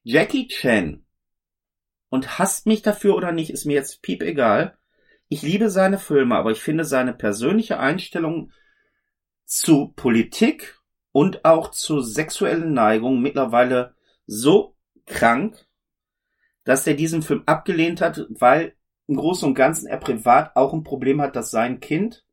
[0.04, 1.05] Jackie Chan
[2.16, 4.78] und hasst mich dafür oder nicht, ist mir jetzt piep egal.
[5.28, 8.52] Ich liebe seine Filme, aber ich finde seine persönliche Einstellung
[9.44, 10.80] zu Politik
[11.12, 14.76] und auch zu sexuellen Neigungen mittlerweile so
[15.06, 15.68] krank,
[16.64, 18.76] dass er diesen Film abgelehnt hat, weil
[19.08, 22.26] im Großen und Ganzen er privat auch ein Problem hat, dass sein Kind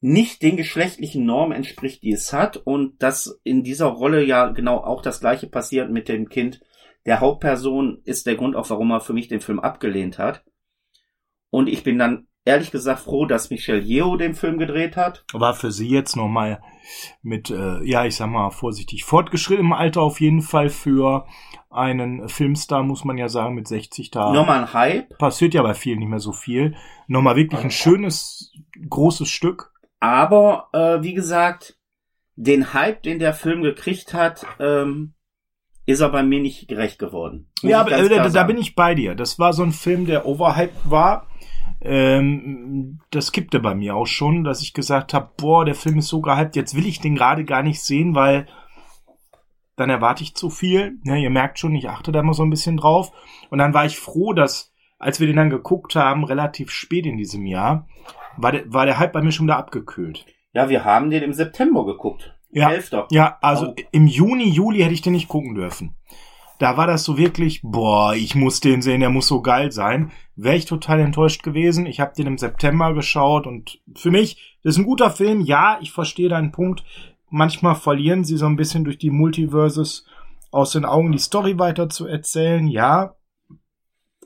[0.00, 4.78] nicht den geschlechtlichen Normen entspricht, die es hat und dass in dieser Rolle ja genau
[4.78, 6.60] auch das gleiche passiert mit dem Kind
[7.06, 10.44] der Hauptperson ist der Grund auch, warum er für mich den Film abgelehnt hat.
[11.50, 15.24] Und ich bin dann ehrlich gesagt froh, dass Michelle Yeoh den Film gedreht hat.
[15.32, 16.60] War für sie jetzt nochmal
[17.22, 21.26] mit, äh, ja, ich sag mal vorsichtig, fortgeschrittenem Alter auf jeden Fall für
[21.70, 24.32] einen Filmstar, muss man ja sagen, mit 60 da.
[24.32, 25.18] Nochmal ein Hype.
[25.18, 26.76] Passiert ja bei vielen nicht mehr so viel.
[27.06, 28.52] Nochmal wirklich ein schönes,
[28.88, 29.72] großes Stück.
[30.00, 31.78] Aber, äh, wie gesagt,
[32.34, 35.14] den Hype, den der Film gekriegt hat, ähm,
[35.86, 37.50] ist er bei mir nicht gerecht geworden.
[37.62, 39.14] Ja, aber äh, da, da bin ich bei dir.
[39.14, 41.26] Das war so ein Film, der overhyped war.
[41.80, 46.08] Ähm, das kippte bei mir auch schon, dass ich gesagt habe, boah, der Film ist
[46.08, 48.46] so gehypt, jetzt will ich den gerade gar nicht sehen, weil
[49.76, 50.98] dann erwarte ich zu viel.
[51.04, 53.10] Ja, ihr merkt schon, ich achte da immer so ein bisschen drauf.
[53.50, 57.16] Und dann war ich froh, dass, als wir den dann geguckt haben, relativ spät in
[57.16, 57.88] diesem Jahr,
[58.36, 60.26] war der, war der Hype bei mir schon wieder abgekühlt.
[60.52, 62.34] Ja, wir haben den im September geguckt.
[62.52, 63.08] Ja, Elfter.
[63.10, 63.74] ja also oh.
[63.90, 65.96] im Juni, Juli hätte ich den nicht gucken dürfen.
[66.58, 70.12] Da war das so wirklich, boah, ich muss den sehen, der muss so geil sein.
[70.36, 71.86] Wäre ich total enttäuscht gewesen.
[71.86, 75.40] Ich habe den im September geschaut und für mich, das ist ein guter Film.
[75.40, 76.84] Ja, ich verstehe deinen Punkt.
[77.30, 80.06] Manchmal verlieren sie so ein bisschen durch die Multiverses
[80.52, 82.66] aus den Augen, die Story weiter zu erzählen.
[82.68, 83.16] Ja,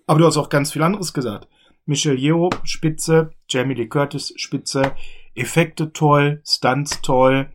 [0.06, 1.48] aber du hast auch ganz viel anderes gesagt.
[1.86, 4.92] Michelle Yeoh, Spitze, Jamie Lee Curtis, Spitze,
[5.34, 7.48] Effekte toll, Stunts toll,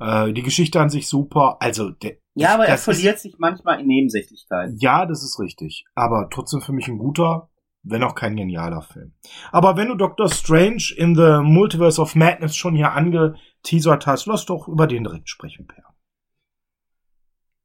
[0.00, 1.56] äh, die Geschichte an sich super.
[1.60, 4.72] Also der, ja, aber er verliert ist, sich manchmal in Nebensächlichkeit.
[4.78, 5.84] Ja, das ist richtig.
[5.94, 7.50] Aber trotzdem für mich ein guter,
[7.82, 9.14] wenn auch kein genialer Film.
[9.52, 14.44] Aber wenn du Doctor Strange in the Multiverse of Madness schon hier angeteasert hast, lass
[14.44, 15.84] doch über den direkt sprechen, Per.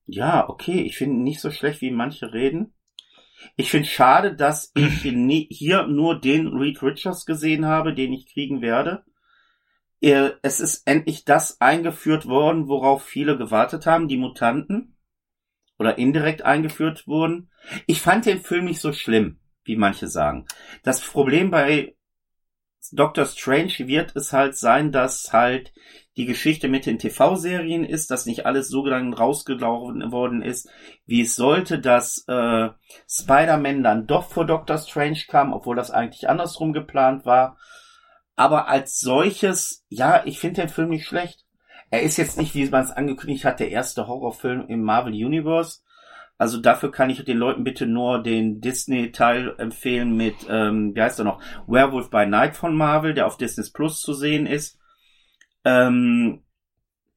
[0.06, 0.82] Ja, okay.
[0.82, 2.74] Ich finde ihn nicht so schlecht, wie manche reden.
[3.56, 5.02] Ich finde schade, dass ich
[5.50, 9.04] hier nur den Reed Richards gesehen habe, den ich kriegen werde
[10.02, 14.98] es ist endlich das eingeführt worden, worauf viele gewartet haben, die Mutanten.
[15.78, 17.50] Oder indirekt eingeführt wurden.
[17.88, 20.46] Ich fand den Film nicht so schlimm, wie manche sagen.
[20.84, 21.96] Das Problem bei
[22.92, 25.74] Doctor Strange wird es halt sein, dass halt
[26.18, 30.70] die Geschichte mit den TV-Serien ist, dass nicht alles so dann rausgelaufen worden ist,
[31.06, 32.70] wie es sollte, dass äh,
[33.08, 37.58] Spider-Man dann doch vor Doctor Strange kam, obwohl das eigentlich andersrum geplant war.
[38.42, 41.46] Aber als solches, ja, ich finde den Film nicht schlecht.
[41.92, 45.82] Er ist jetzt nicht, wie man es angekündigt hat, der erste Horrorfilm im Marvel Universe.
[46.40, 51.20] Also dafür kann ich den Leuten bitte nur den Disney-Teil empfehlen mit, ähm, wie heißt
[51.20, 54.80] er noch, Werewolf by Night von Marvel, der auf Disney Plus zu sehen ist.
[55.64, 56.42] Ähm,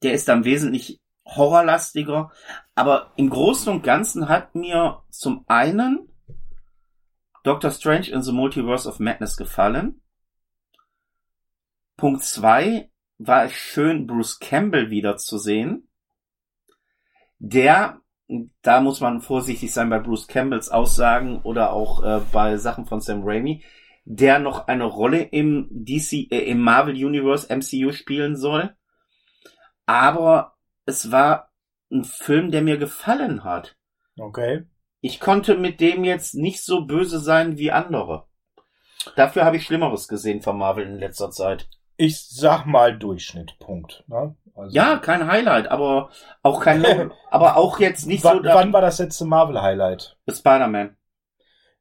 [0.02, 2.32] der ist dann wesentlich horrorlastiger.
[2.74, 6.06] Aber im Großen und Ganzen hat mir zum einen
[7.44, 10.02] Doctor Strange in the Multiverse of Madness gefallen.
[11.96, 15.88] Punkt zwei war es schön, Bruce Campbell wiederzusehen.
[17.38, 18.00] Der,
[18.62, 23.00] da muss man vorsichtig sein bei Bruce Campbells Aussagen oder auch äh, bei Sachen von
[23.00, 23.64] Sam Raimi,
[24.04, 28.74] der noch eine Rolle im DC, äh, im Marvel Universe MCU spielen soll.
[29.86, 31.52] Aber es war
[31.90, 33.76] ein Film, der mir gefallen hat.
[34.18, 34.64] Okay.
[35.00, 38.26] Ich konnte mit dem jetzt nicht so böse sein wie andere.
[39.16, 44.04] Dafür habe ich Schlimmeres gesehen von Marvel in letzter Zeit ich sag mal Durchschnitt, Punkt.
[44.06, 44.34] Ne?
[44.54, 46.10] Also, ja, kein Highlight, aber
[46.42, 46.84] auch kein,
[47.30, 48.44] aber auch jetzt nicht wann, so.
[48.44, 50.16] Wann war das letzte Marvel Highlight?
[50.30, 50.96] Spider-Man.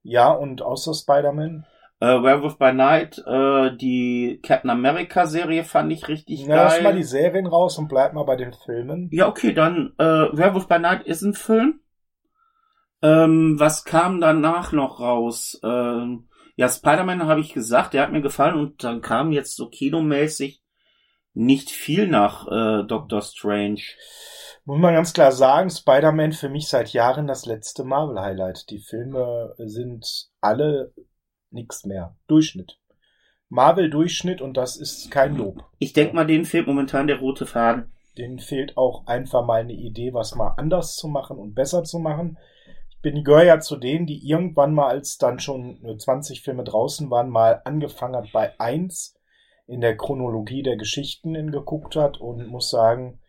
[0.01, 1.65] Ja, und außer Spider-Man?
[1.99, 6.65] Äh, Werewolf by Night, äh, die Captain America Serie fand ich richtig ja, geil.
[6.65, 9.07] Lass mal die Serien raus und bleib mal bei den Filmen.
[9.11, 11.79] Ja, okay, dann äh, Werewolf by Night ist ein Film.
[13.01, 15.59] Ähm, was kam danach noch raus?
[15.63, 19.69] Ähm, ja, Spider-Man habe ich gesagt, der hat mir gefallen und dann kam jetzt so
[19.69, 20.61] kinomäßig
[21.33, 23.81] nicht viel nach äh, Doctor Strange.
[24.65, 28.69] Muss man ganz klar sagen, Spider-Man für mich seit Jahren das letzte Marvel-Highlight.
[28.69, 30.93] Die Filme sind alle
[31.49, 32.15] nix mehr.
[32.27, 32.79] Durchschnitt.
[33.49, 35.63] Marvel-Durchschnitt und das ist kein Lob.
[35.79, 37.91] Ich denke mal, denen fehlt momentan der rote Faden.
[38.17, 41.97] Denen fehlt auch einfach mal eine Idee, was mal anders zu machen und besser zu
[41.97, 42.37] machen
[43.03, 47.11] bin gehöre ja zu denen, die irgendwann mal, als dann schon nur 20 Filme draußen
[47.11, 49.15] waren, mal angefangen hat bei 1
[49.67, 53.19] in der Chronologie der Geschichten geguckt hat und muss sagen,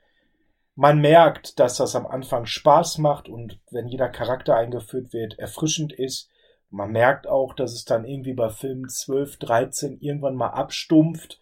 [0.75, 5.93] man merkt, dass das am Anfang Spaß macht und wenn jeder Charakter eingeführt wird, erfrischend
[5.93, 6.31] ist.
[6.71, 11.39] Man merkt auch, dass es dann irgendwie bei Filmen 12, 13 irgendwann mal abstumpft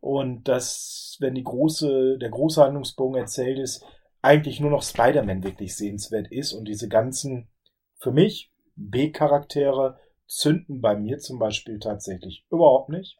[0.00, 3.84] und dass, wenn die große, der große Handlungsbogen erzählt ist,
[4.22, 7.49] eigentlich nur noch Spider-Man wirklich sehenswert ist und diese ganzen,
[8.00, 13.18] für mich, B-Charaktere zünden bei mir zum Beispiel tatsächlich überhaupt nicht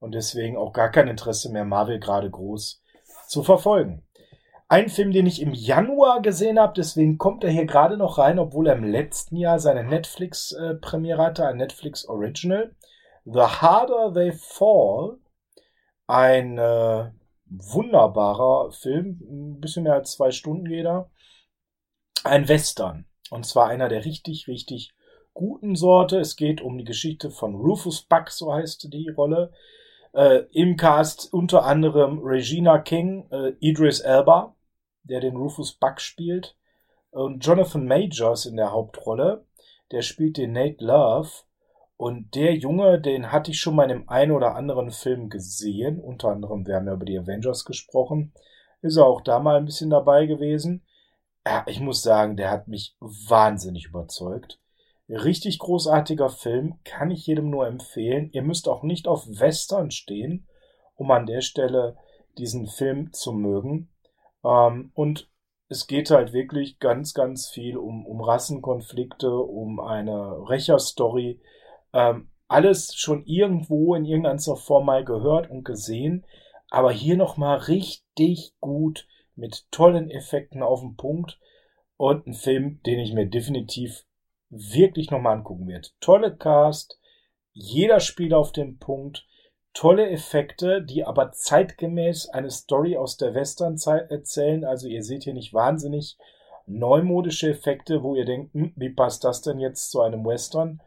[0.00, 2.82] und deswegen auch gar kein Interesse mehr, Marvel gerade groß
[3.28, 4.04] zu verfolgen.
[4.70, 8.38] Ein Film, den ich im Januar gesehen habe, deswegen kommt er hier gerade noch rein,
[8.38, 12.74] obwohl er im letzten Jahr seine Netflix-Premiere hatte, ein Netflix Original.
[13.24, 15.18] The Harder They Fall.
[16.06, 17.10] Ein äh,
[17.46, 21.10] wunderbarer Film, ein bisschen mehr als zwei Stunden geht er.
[22.24, 23.06] Ein Western.
[23.30, 24.92] Und zwar einer der richtig, richtig
[25.34, 26.18] guten Sorte.
[26.18, 29.52] Es geht um die Geschichte von Rufus Buck, so heißt die Rolle.
[30.12, 34.56] Äh, Im Cast unter anderem Regina King, äh, Idris Elba,
[35.04, 36.56] der den Rufus Buck spielt,
[37.10, 39.44] und Jonathan Majors in der Hauptrolle.
[39.90, 41.30] Der spielt den Nate Love.
[41.96, 45.98] Und der Junge, den hatte ich schon mal in einem einen oder anderen Film gesehen.
[46.00, 48.32] Unter anderem, wir haben ja über die Avengers gesprochen.
[48.82, 50.84] Ist er auch da mal ein bisschen dabei gewesen.
[51.48, 54.60] Ja, ich muss sagen, der hat mich wahnsinnig überzeugt.
[55.08, 58.28] Richtig großartiger Film, kann ich jedem nur empfehlen.
[58.32, 60.46] Ihr müsst auch nicht auf Western stehen,
[60.94, 61.96] um an der Stelle
[62.36, 63.88] diesen Film zu mögen.
[64.44, 65.30] Ähm, und
[65.70, 71.40] es geht halt wirklich ganz, ganz viel um, um Rassenkonflikte, um eine Rächerstory.
[71.94, 76.26] Ähm, alles schon irgendwo in irgendeiner Form mal gehört und gesehen,
[76.68, 81.38] aber hier nochmal richtig gut mit tollen Effekten auf den Punkt
[81.96, 84.04] und ein Film, den ich mir definitiv
[84.50, 85.94] wirklich nochmal angucken wird.
[86.00, 86.98] Tolle Cast,
[87.52, 89.26] jeder spielt auf den Punkt,
[89.72, 94.64] tolle Effekte, die aber zeitgemäß eine Story aus der Westernzeit erzählen.
[94.64, 96.18] Also ihr seht hier nicht wahnsinnig
[96.66, 100.80] neumodische Effekte, wo ihr denkt, hm, wie passt das denn jetzt zu einem Western?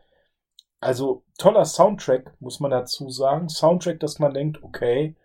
[0.79, 3.49] Also toller Soundtrack, muss man dazu sagen.
[3.49, 5.15] Soundtrack, dass man denkt, okay,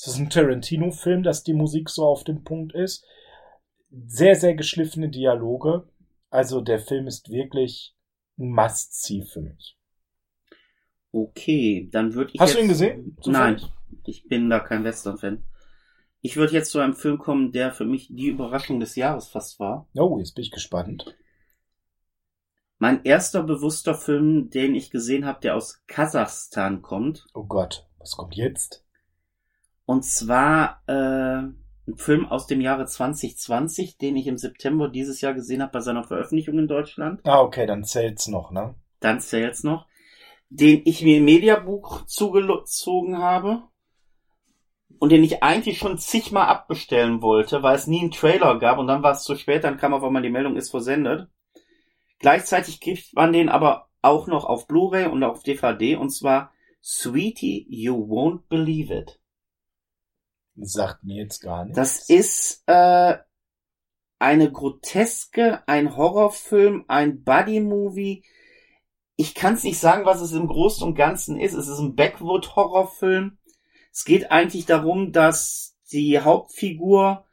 [0.00, 3.04] es ist ein Tarantino-Film, dass die Musik so auf dem Punkt ist.
[3.90, 5.88] Sehr, sehr geschliffene Dialoge.
[6.30, 7.94] Also der Film ist wirklich
[8.38, 9.76] ein Must-See für mich.
[11.12, 12.40] Okay, dann würde ich.
[12.40, 13.16] Hast jetzt, du ihn gesehen?
[13.26, 13.60] Nein,
[14.06, 15.44] ich bin da kein Western-Fan.
[16.22, 19.58] Ich würde jetzt zu einem Film kommen, der für mich die Überraschung des Jahres fast
[19.58, 19.88] war.
[19.94, 21.16] Oh, jetzt bin ich gespannt.
[22.78, 27.26] Mein erster bewusster Film, den ich gesehen habe, der aus Kasachstan kommt.
[27.34, 28.86] Oh Gott, was kommt jetzt?
[29.90, 35.34] Und zwar äh, ein Film aus dem Jahre 2020, den ich im September dieses Jahr
[35.34, 37.20] gesehen habe bei seiner Veröffentlichung in Deutschland.
[37.24, 38.76] Ah, okay, dann zählt's noch, ne?
[39.00, 39.88] Dann zählt's noch.
[40.48, 43.64] Den ich mir im Mediabuch zugezogen habe
[45.00, 48.86] und den ich eigentlich schon zigmal abbestellen wollte, weil es nie einen Trailer gab und
[48.86, 51.26] dann war es zu spät, dann kam auf einmal die Meldung, ist versendet.
[52.20, 57.66] Gleichzeitig gibt man den aber auch noch auf Blu-ray und auf DVD und zwar Sweetie,
[57.68, 59.19] You Won't Believe It.
[60.62, 61.76] Sagt mir jetzt gar nichts.
[61.76, 63.16] Das ist äh,
[64.18, 68.24] eine groteske, ein Horrorfilm, ein Buddy-Movie.
[69.16, 71.54] Ich kann es nicht sagen, was es im Großen und Ganzen ist.
[71.54, 73.38] Es ist ein Backwood-Horrorfilm.
[73.92, 77.24] Es geht eigentlich darum, dass die Hauptfigur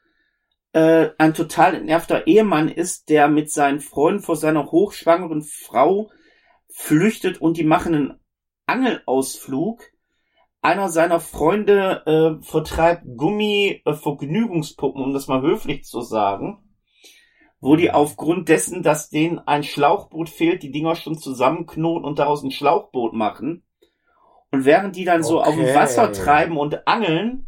[0.73, 6.09] äh, ein total entnervter Ehemann ist, der mit seinen Freunden vor seiner hochschwangeren Frau
[6.69, 8.19] flüchtet und die machen einen
[8.65, 9.83] Angelausflug
[10.67, 16.61] einer seiner Freunde äh, vertreibt Gummi-Vergnügungspuppen, um das mal höflich zu sagen,
[17.61, 22.43] wo die aufgrund dessen, dass denen ein Schlauchboot fehlt, die Dinger schon zusammenknoten und daraus
[22.43, 23.63] ein Schlauchboot machen.
[24.51, 27.47] Und während die dann so auf dem Wasser treiben und angeln,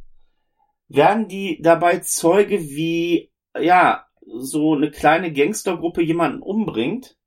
[0.88, 7.18] werden die dabei Zeuge, wie, ja, so eine kleine Gangstergruppe jemanden umbringt.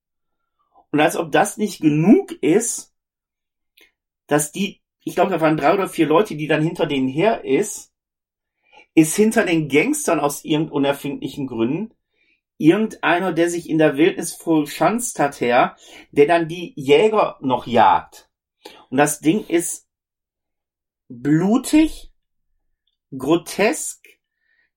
[0.90, 2.94] Und als ob das nicht genug ist,
[4.26, 7.44] dass die ich glaube, da waren drei oder vier Leute, die dann hinter denen her
[7.44, 7.92] ist,
[8.94, 11.94] ist hinter den Gangstern aus irgend unerfindlichen Gründen
[12.62, 15.76] irgendeiner, der sich in der Wildnis verschanzt hat her,
[16.12, 18.30] der dann die Jäger noch jagt.
[18.88, 19.88] Und das Ding ist
[21.08, 22.12] blutig,
[23.16, 24.06] grotesk,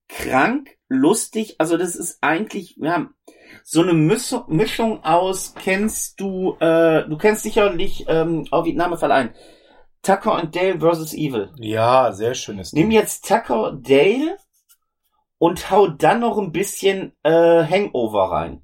[0.07, 1.55] krank, lustig.
[1.59, 3.09] Also das ist eigentlich, ja,
[3.63, 9.33] so eine Mischung aus, kennst du, äh, du kennst sicherlich, ähm, oh, wie Name verleihen,
[10.05, 11.13] Tucker und Dale vs.
[11.13, 11.51] Evil.
[11.57, 14.37] Ja, sehr schönes Nimm jetzt Tucker, Dale
[15.39, 18.61] und hau dann noch ein bisschen äh, Hangover rein.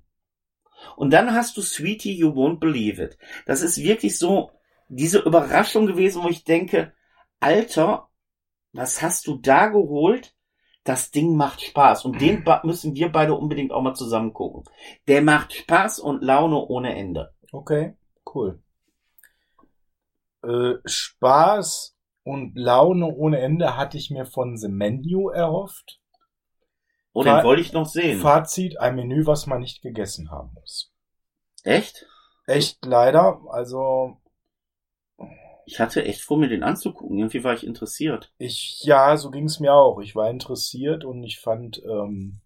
[0.96, 3.18] Und dann hast du Sweetie, You Won't Believe It.
[3.48, 4.52] Das ist wirklich so
[4.88, 6.94] diese Überraschung gewesen, wo ich denke,
[7.40, 8.10] Alter,
[8.72, 10.36] was hast du da geholt?
[10.84, 12.06] Das Ding macht Spaß.
[12.06, 14.64] Und den müssen wir beide unbedingt auch mal zusammen gucken.
[15.08, 17.34] Der macht Spaß und Laune ohne Ende.
[17.52, 17.96] Okay,
[18.34, 18.62] cool
[20.44, 26.00] äh, Spaß und Laune ohne Ende hatte ich mir von The Menu erhofft.
[27.14, 28.22] Oh, den wollte ich noch sehen.
[28.22, 30.94] Fazit, ein Menü, was man nicht gegessen haben muss.
[31.64, 32.06] Echt?
[32.48, 34.18] Echt leider, also
[35.66, 37.18] Ich hatte echt vor, mir den anzugucken.
[37.18, 38.34] Irgendwie war ich interessiert.
[38.38, 40.00] ich, ja, so ging es mir auch.
[40.00, 42.42] Ich war interessiert und ich fand ähm,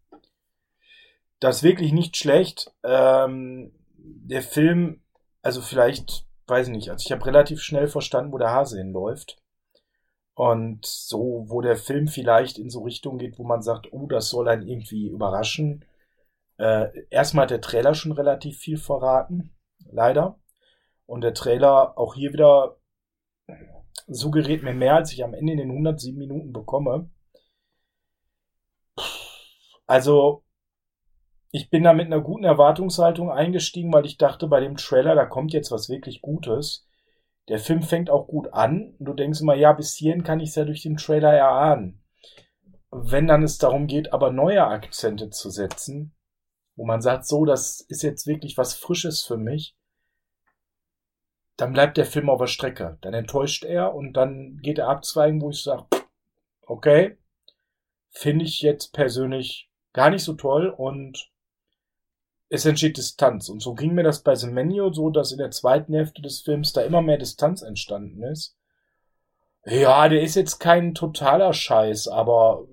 [1.40, 2.74] das wirklich nicht schlecht.
[2.84, 5.02] Ähm, der Film,
[5.42, 9.42] also vielleicht, weiß ich nicht, also ich habe relativ schnell verstanden, wo der Hase hinläuft.
[10.36, 14.30] Und so, wo der Film vielleicht in so Richtung geht, wo man sagt, oh, das
[14.30, 15.86] soll einen irgendwie überraschen.
[16.58, 19.56] Äh, erstmal hat der Trailer schon relativ viel verraten,
[19.92, 20.40] leider.
[21.06, 22.78] Und der Trailer auch hier wieder
[24.08, 27.10] suggeriert mir mehr, als ich am Ende in den 107 Minuten bekomme.
[29.88, 30.44] Also,
[31.56, 35.26] ich bin da mit einer guten Erwartungshaltung eingestiegen, weil ich dachte, bei dem Trailer, da
[35.26, 36.86] kommt jetzt was wirklich Gutes.
[37.48, 38.94] Der Film fängt auch gut an.
[39.00, 42.04] Du denkst immer, ja, bis hierhin kann ich es ja durch den Trailer erahnen.
[42.92, 46.14] Wenn dann es darum geht, aber neue Akzente zu setzen,
[46.76, 49.78] wo man sagt, so, das ist jetzt wirklich was Frisches für mich,
[51.56, 52.98] dann bleibt der Film auf der Strecke.
[53.00, 55.86] Dann enttäuscht er und dann geht er abzweigen, wo ich sage,
[56.64, 57.18] okay,
[58.10, 61.32] finde ich jetzt persönlich gar nicht so toll und
[62.50, 63.50] es entsteht Distanz.
[63.50, 66.42] Und so ging mir das bei The Menu so, dass in der zweiten Hälfte des
[66.42, 68.56] Films da immer mehr Distanz entstanden ist.
[69.66, 72.68] Ja, der ist jetzt kein totaler Scheiß, aber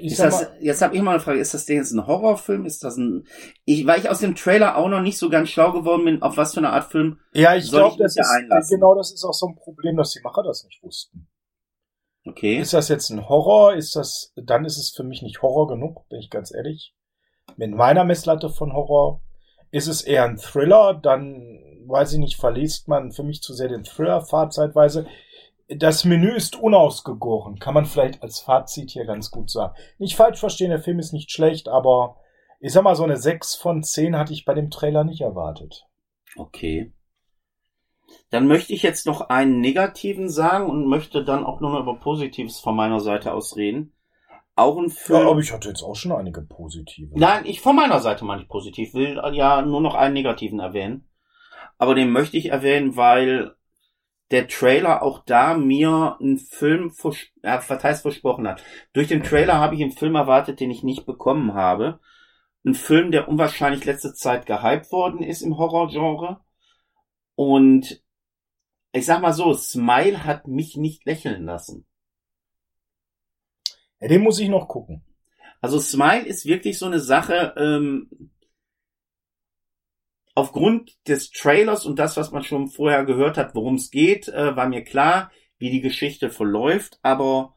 [0.00, 2.06] ich Ist das, mal, jetzt habe ich mal eine Frage, ist das denn jetzt ein
[2.06, 2.66] Horrorfilm?
[2.66, 3.26] Ist das ein.
[3.64, 6.36] Ich, weil ich aus dem Trailer auch noch nicht so ganz schlau geworden bin, auf
[6.36, 7.20] was für eine Art Film.
[7.32, 8.76] ja, ich glaube, das da ist einlassen?
[8.76, 11.28] genau das ist auch so ein Problem, dass die Macher das nicht wussten.
[12.26, 12.58] Okay.
[12.58, 13.74] Ist das jetzt ein Horror?
[13.74, 16.95] Ist das, dann ist es für mich nicht Horror genug, bin ich ganz ehrlich.
[17.56, 19.20] Mit meiner Messlatte von Horror.
[19.70, 20.94] Ist es eher ein Thriller?
[20.94, 25.06] Dann, weiß ich nicht, verliest man für mich zu sehr den Thriller-Fahrt zeitweise.
[25.68, 29.74] Das Menü ist unausgegoren, kann man vielleicht als Fazit hier ganz gut sagen.
[29.98, 32.16] Nicht falsch verstehen, der Film ist nicht schlecht, aber
[32.60, 35.86] ich sag mal, so eine 6 von 10 hatte ich bei dem Trailer nicht erwartet.
[36.36, 36.92] Okay.
[38.30, 41.98] Dann möchte ich jetzt noch einen negativen sagen und möchte dann auch nur noch über
[41.98, 43.92] Positives von meiner Seite aus reden.
[44.56, 45.20] Auch ein Film.
[45.20, 47.10] Ja, aber ich hatte jetzt auch schon einige positive.
[47.14, 51.06] Nein, ich von meiner Seite meine ich positiv, will ja nur noch einen negativen erwähnen.
[51.76, 53.54] Aber den möchte ich erwähnen, weil
[54.30, 58.62] der Trailer auch da mir einen Film vers ja, was heißt versprochen hat.
[58.94, 62.00] Durch den Trailer habe ich einen Film erwartet, den ich nicht bekommen habe.
[62.64, 66.40] Ein Film, der unwahrscheinlich letzte Zeit gehypt worden ist im Horrorgenre.
[67.34, 68.02] Und
[68.92, 71.85] ich sag mal so, Smile hat mich nicht lächeln lassen.
[74.00, 75.02] Ja, den muss ich noch gucken.
[75.60, 78.30] Also Smile ist wirklich so eine Sache, ähm,
[80.34, 84.54] aufgrund des Trailers und das, was man schon vorher gehört hat, worum es geht, äh,
[84.54, 87.56] war mir klar, wie die Geschichte verläuft, aber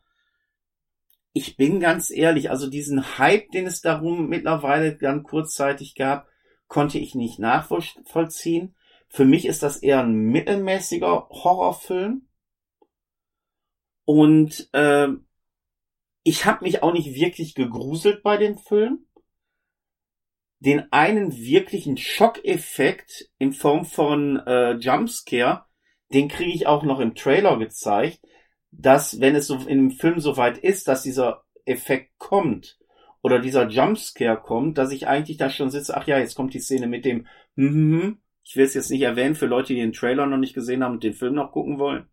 [1.33, 6.27] ich bin ganz ehrlich, also diesen Hype, den es darum mittlerweile dann kurzzeitig gab,
[6.67, 8.75] konnte ich nicht nachvollziehen.
[9.09, 12.27] Für mich ist das eher ein mittelmäßiger Horrorfilm.
[14.05, 15.09] Und äh,
[16.29, 19.07] ich habe mich auch nicht wirklich gegruselt bei dem Film.
[20.59, 25.65] Den einen wirklichen Schockeffekt in Form von äh, Jumpscare,
[26.13, 28.19] den kriege ich auch noch im Trailer gezeigt,
[28.69, 32.77] dass wenn es so in dem Film soweit ist, dass dieser Effekt kommt
[33.23, 36.59] oder dieser Jumpscare kommt, dass ich eigentlich da schon sitze, ach ja, jetzt kommt die
[36.59, 37.25] Szene mit dem,
[37.55, 38.21] hm, hm, hm.
[38.43, 40.93] ich will es jetzt nicht erwähnen für Leute, die den Trailer noch nicht gesehen haben
[40.93, 42.07] und den Film noch gucken wollen.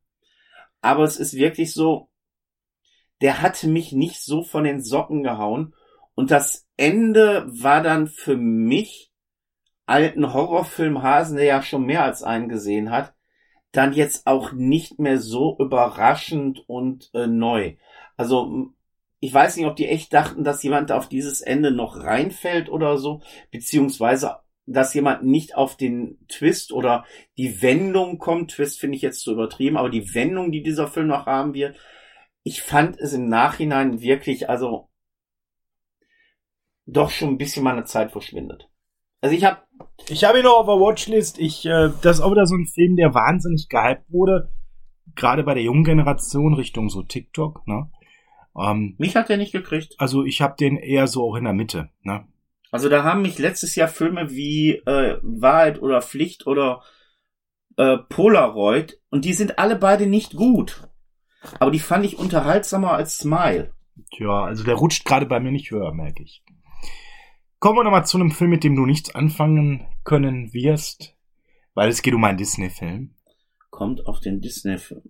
[0.81, 2.09] Aber es ist wirklich so,
[3.21, 5.75] der hatte mich nicht so von den Socken gehauen.
[6.15, 9.13] Und das Ende war dann für mich,
[9.87, 13.15] alten Horrorfilm Hasen, der ja schon mehr als einen gesehen hat,
[13.73, 17.77] dann jetzt auch nicht mehr so überraschend und äh, neu.
[18.17, 18.73] Also
[19.21, 22.99] ich weiß nicht, ob die echt dachten, dass jemand auf dieses Ende noch reinfällt oder
[22.99, 24.37] so, beziehungsweise
[24.67, 27.05] dass jemand nicht auf den Twist oder
[27.39, 28.51] die Wendung kommt.
[28.51, 31.77] Twist finde ich jetzt zu übertrieben, aber die Wendung, die dieser Film noch haben wird,
[32.47, 34.89] ich fand es im Nachhinein wirklich, also
[36.87, 38.71] doch schon ein bisschen meine Zeit verschwindet.
[39.21, 39.63] Also ich habe
[40.09, 41.41] Ich habe ihn noch auf der Watchlist.
[41.41, 44.53] Ich, äh, das ist auch wieder so ein Film, der wahnsinnig gehypt wurde.
[45.17, 47.91] Gerade bei der jungen Generation Richtung so TikTok, ne?
[48.57, 49.97] Ähm, mich hat er nicht gekriegt.
[49.99, 52.29] also ich habe den eher so auch in der Mitte, ne?
[52.71, 56.85] Also da haben mich letztes Jahr Filme wie äh, Wahrheit oder Pflicht oder
[57.77, 60.89] äh, Polaroid und die sind alle beide nicht gut.
[61.61, 63.73] Aber die fand ich unterhaltsamer als Smile.
[64.13, 66.43] Tja, also der rutscht gerade bei mir nicht höher, merke ich.
[67.59, 71.17] Kommen wir nochmal zu einem Film, mit dem du nichts anfangen können wirst,
[71.75, 73.15] weil es geht um einen Disney-Film.
[73.71, 75.03] Kommt auf den Disney-Film.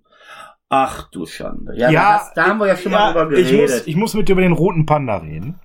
[0.69, 1.75] Ach du Schande.
[1.77, 3.71] Ja, Ja, da, hast, da haben wir ja schon mal drüber ich geredet.
[3.71, 5.61] muss, ich muss mit dir über den roten Panda reden.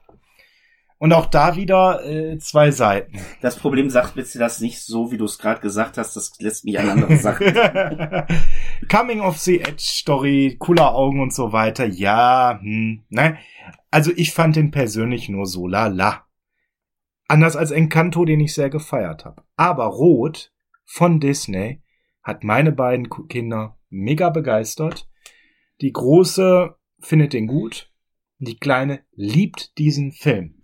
[1.02, 3.18] Und auch da wieder äh, zwei Seiten.
[3.42, 6.16] Das Problem sagt bitte das nicht so, wie du es gerade gesagt hast.
[6.16, 7.48] Das lässt mich an andere Sachen.
[8.88, 11.88] Coming of the Edge Story, cooler Augen und so weiter.
[11.88, 13.40] Ja, hm, ne?
[13.90, 16.28] Also ich fand den persönlich nur so lala.
[17.28, 19.42] Anders als Encanto, den ich sehr gefeiert habe.
[19.56, 20.54] Aber Rot
[20.86, 21.82] von Disney
[22.22, 25.10] hat meine beiden Kinder mega begeistert.
[25.82, 27.92] Die große findet den gut.
[28.38, 30.61] Die kleine liebt diesen Film.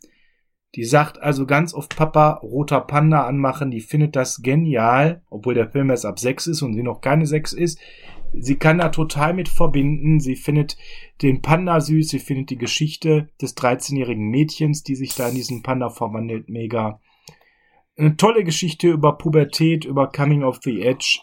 [0.75, 5.69] Die sagt also ganz oft Papa roter Panda anmachen, die findet das genial, obwohl der
[5.69, 7.79] Film erst ab sechs ist und sie noch keine sechs ist.
[8.33, 10.19] Sie kann da total mit verbinden.
[10.19, 10.77] Sie findet
[11.21, 15.63] den Panda süß, sie findet die Geschichte des 13-jährigen Mädchens, die sich da in diesen
[15.63, 16.99] Panda verwandelt, mega.
[17.97, 21.19] Eine tolle Geschichte über Pubertät, über Coming of the Edge.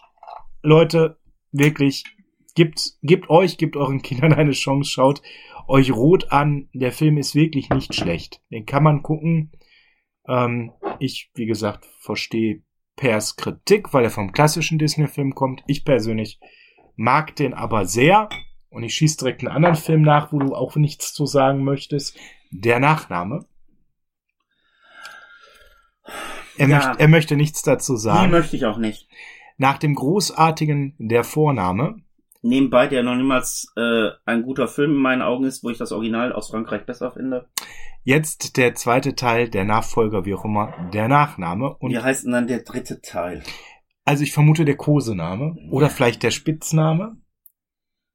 [0.63, 1.19] Leute,
[1.53, 2.05] wirklich,
[2.55, 5.23] gibt, gebt euch, gebt euren Kindern eine Chance, schaut
[5.69, 6.69] euch rot an.
[6.73, 8.43] Der Film ist wirklich nicht schlecht.
[8.51, 9.53] Den kann man gucken.
[10.27, 12.63] Ähm, ich, wie gesagt, verstehe
[12.97, 15.63] Pers Kritik, weil er vom klassischen Disney-Film kommt.
[15.67, 16.39] Ich persönlich
[16.97, 18.29] mag den aber sehr.
[18.69, 22.19] Und ich schieße direkt einen anderen Film nach, wo du auch nichts zu sagen möchtest.
[22.51, 23.47] Der Nachname.
[26.57, 26.77] Er, ja.
[26.77, 28.31] möchte, er möchte nichts dazu sagen.
[28.31, 29.09] Nee, möchte ich auch nicht.
[29.57, 32.04] Nach dem großartigen Der Vorname
[32.45, 35.93] nebenbei, der noch niemals äh, ein guter Film in meinen Augen ist, wo ich das
[35.93, 37.47] Original aus Frankreich besser finde.
[38.03, 41.75] Jetzt der zweite Teil, der Nachfolger, wie auch immer, der Nachname.
[41.77, 43.43] Und wie heißt denn dann der dritte Teil?
[44.05, 47.17] Also ich vermute der Kosename oder vielleicht der Spitzname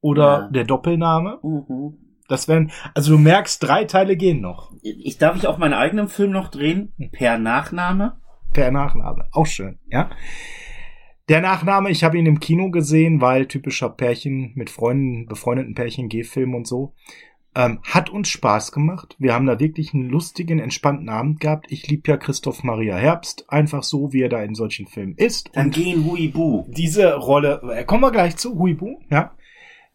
[0.00, 0.48] oder ja.
[0.50, 1.40] der Doppelname.
[1.42, 1.98] Mhm.
[2.28, 4.72] Das wären, also du merkst, drei Teile gehen noch.
[4.82, 8.20] Ich darf ich auch meinen eigenen Film noch drehen per Nachname.
[8.52, 10.10] Per Nachname, auch schön, ja.
[11.30, 16.08] Der Nachname, ich habe ihn im Kino gesehen, weil typischer Pärchen mit Freunden, befreundeten Pärchen,
[16.08, 16.92] G-Film und so.
[17.54, 19.14] Ähm, hat uns Spaß gemacht.
[19.20, 21.70] Wir haben da wirklich einen lustigen, entspannten Abend gehabt.
[21.70, 25.50] Ich liebe ja Christoph Maria Herbst, einfach so, wie er da in solchen Filmen ist.
[25.52, 26.64] Dann und gehen Huibu.
[26.66, 29.30] Diese Rolle, äh, kommen wir gleich zu, Huibu, ja.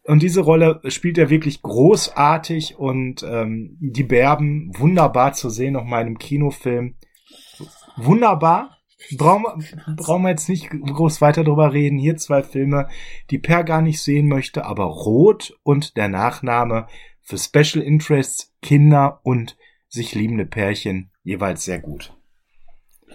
[0.04, 5.84] Und diese Rolle spielt er wirklich großartig und ähm, die Berben wunderbar zu sehen, noch
[5.84, 6.94] mal in einem Kinofilm.
[7.98, 8.75] Wunderbar.
[9.16, 9.64] Brauchen,
[9.96, 11.98] brauchen wir jetzt nicht groß weiter drüber reden.
[11.98, 12.88] Hier zwei Filme,
[13.30, 16.86] die Per gar nicht sehen möchte, aber Rot und der Nachname
[17.22, 19.56] für Special Interests, Kinder und
[19.88, 22.16] sich liebende Pärchen jeweils sehr gut.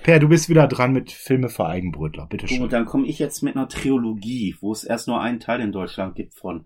[0.03, 2.63] Per, du bist wieder dran mit Filme für Eigenbrötler, bitte schön.
[2.63, 5.71] Und dann komme ich jetzt mit einer Trilogie, wo es erst nur einen Teil in
[5.71, 6.65] Deutschland gibt von.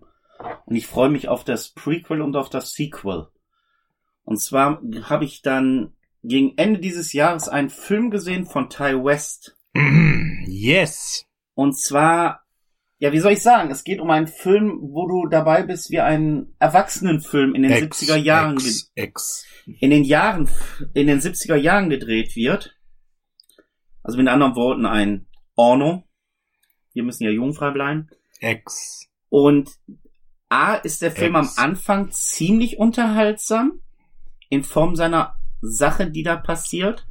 [0.64, 3.28] Und ich freue mich auf das Prequel und auf das Sequel.
[4.24, 5.92] Und zwar habe ich dann
[6.26, 9.56] gegen Ende dieses Jahres einen Film gesehen von Ty West.
[10.46, 11.24] Yes.
[11.54, 12.42] Und zwar,
[12.98, 16.00] ja, wie soll ich sagen, es geht um einen Film, wo du dabei bist wie
[16.00, 18.54] ein Erwachsenenfilm in den X, 70er Jahren.
[18.56, 19.46] X, X.
[19.80, 20.48] In den Jahren,
[20.94, 22.76] in den 70er Jahren gedreht wird.
[24.02, 26.04] Also mit anderen Worten ein Orno.
[26.92, 28.08] Wir müssen ja jungfrei bleiben.
[28.40, 29.08] X.
[29.28, 29.70] Und
[30.48, 31.58] A ist der Film X.
[31.58, 33.80] am Anfang ziemlich unterhaltsam
[34.48, 37.06] in Form seiner Sache, die da passiert.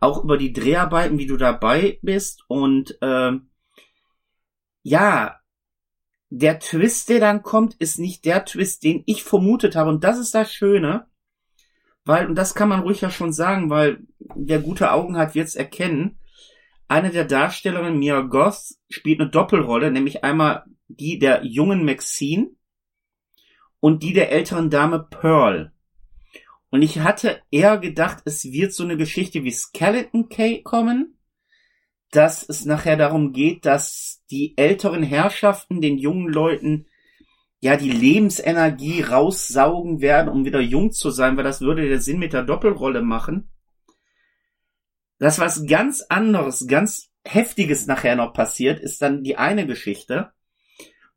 [0.00, 2.44] Auch über die Dreharbeiten, wie du dabei bist.
[2.48, 3.50] Und ähm,
[4.82, 5.40] ja,
[6.30, 9.90] der Twist, der dann kommt, ist nicht der Twist, den ich vermutet habe.
[9.90, 11.06] Und das ist das Schöne.
[12.04, 15.56] Weil, und das kann man ruhig ja schon sagen, weil der gute Augen hat, jetzt
[15.56, 16.18] erkennen.
[16.88, 22.50] Eine der Darstellerinnen, Mia Goth, spielt eine Doppelrolle, nämlich einmal die der jungen Maxine
[23.78, 25.72] und die der älteren Dame Pearl.
[26.70, 31.18] Und ich hatte eher gedacht, es wird so eine Geschichte wie Skeleton Key kommen,
[32.12, 36.86] dass es nachher darum geht, dass die älteren Herrschaften den jungen Leuten
[37.60, 42.18] ja die Lebensenergie raussaugen werden, um wieder jung zu sein, weil das würde der Sinn
[42.18, 43.50] mit der Doppelrolle machen.
[45.18, 50.32] Das was ganz anderes, ganz heftiges nachher noch passiert, ist dann die eine Geschichte.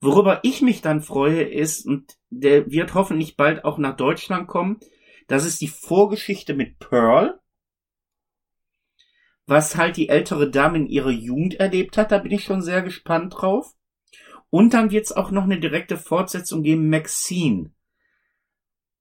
[0.02, 4.80] Worüber ich mich dann freue ist, und der wird hoffentlich bald auch nach Deutschland kommen,
[5.28, 7.40] das ist die Vorgeschichte mit Pearl,
[9.46, 12.12] was halt die ältere Dame in ihrer Jugend erlebt hat.
[12.12, 13.74] Da bin ich schon sehr gespannt drauf.
[14.50, 17.72] Und dann wird es auch noch eine direkte Fortsetzung geben, Maxine.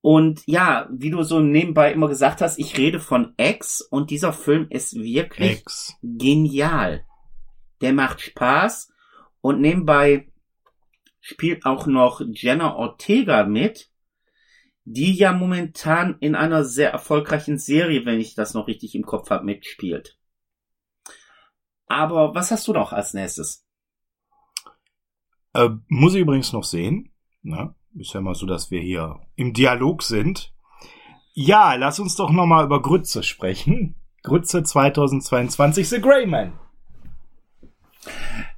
[0.00, 4.32] Und ja, wie du so nebenbei immer gesagt hast, ich rede von X und dieser
[4.32, 5.94] Film ist wirklich X.
[6.02, 7.06] genial.
[7.80, 8.92] Der macht Spaß
[9.40, 10.28] und nebenbei
[11.20, 13.91] spielt auch noch Jenna Ortega mit,
[14.84, 19.30] die ja momentan in einer sehr erfolgreichen Serie, wenn ich das noch richtig im Kopf
[19.30, 20.18] habe, mitspielt.
[21.86, 23.66] Aber was hast du noch als nächstes?
[25.54, 27.12] Äh, muss ich übrigens noch sehen.
[27.42, 30.52] Na, ist ja mal so, dass wir hier im Dialog sind.
[31.34, 33.96] Ja, lass uns doch nochmal über Grütze sprechen.
[34.22, 36.58] Grütze 2022, The Grey Man.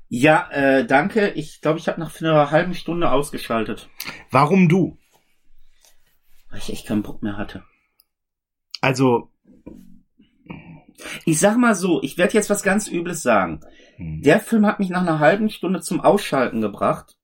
[0.08, 1.30] Ja, äh, danke.
[1.30, 3.88] Ich glaube, ich habe nach einer halben Stunde ausgeschaltet.
[4.30, 4.98] Warum du?
[6.54, 7.64] Weil ich echt keinen Bock mehr hatte.
[8.80, 9.32] Also.
[11.24, 13.58] Ich sag mal so, ich werde jetzt was ganz Übles sagen.
[13.96, 14.22] Hm.
[14.22, 17.16] Der Film hat mich nach einer halben Stunde zum Ausschalten gebracht.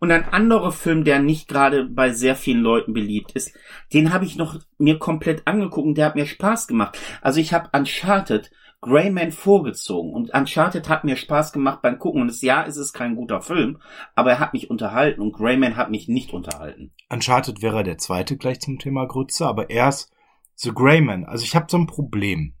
[0.00, 3.56] Und ein anderer Film, der nicht gerade bei sehr vielen Leuten beliebt ist,
[3.92, 6.98] den habe ich noch mir komplett angeguckt und der hat mir Spaß gemacht.
[7.22, 12.28] Also ich habe Uncharted Greyman vorgezogen und Uncharted hat mir Spaß gemacht beim Gucken und
[12.28, 13.80] das Jahr ist es kein guter Film,
[14.14, 16.92] aber er hat mich unterhalten und Greyman hat mich nicht unterhalten.
[17.08, 20.12] Uncharted wäre der zweite gleich zum Thema Grütze, aber erst
[20.56, 21.24] The Greyman.
[21.24, 22.54] Also ich habe so ein Problem.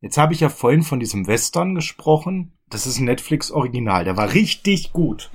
[0.00, 2.58] Jetzt habe ich ja vorhin von diesem Western gesprochen.
[2.68, 4.04] Das ist ein Netflix-Original.
[4.04, 5.30] Der war richtig gut.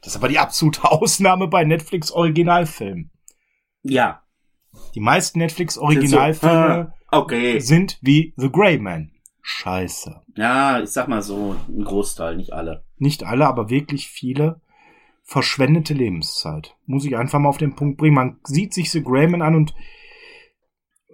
[0.00, 3.10] Das ist aber die absolute Ausnahme bei Netflix-Originalfilmen.
[3.82, 4.22] Ja.
[4.94, 7.58] Die meisten Netflix-Originalfilme so, äh, okay.
[7.60, 9.12] sind wie The Grey Man.
[9.42, 10.22] Scheiße.
[10.36, 12.84] Ja, ich sag mal so, ein Großteil, nicht alle.
[12.98, 14.60] Nicht alle, aber wirklich viele.
[15.22, 16.76] Verschwendete Lebenszeit.
[16.86, 18.14] Muss ich einfach mal auf den Punkt bringen.
[18.14, 19.74] Man sieht sich The Grey Man an und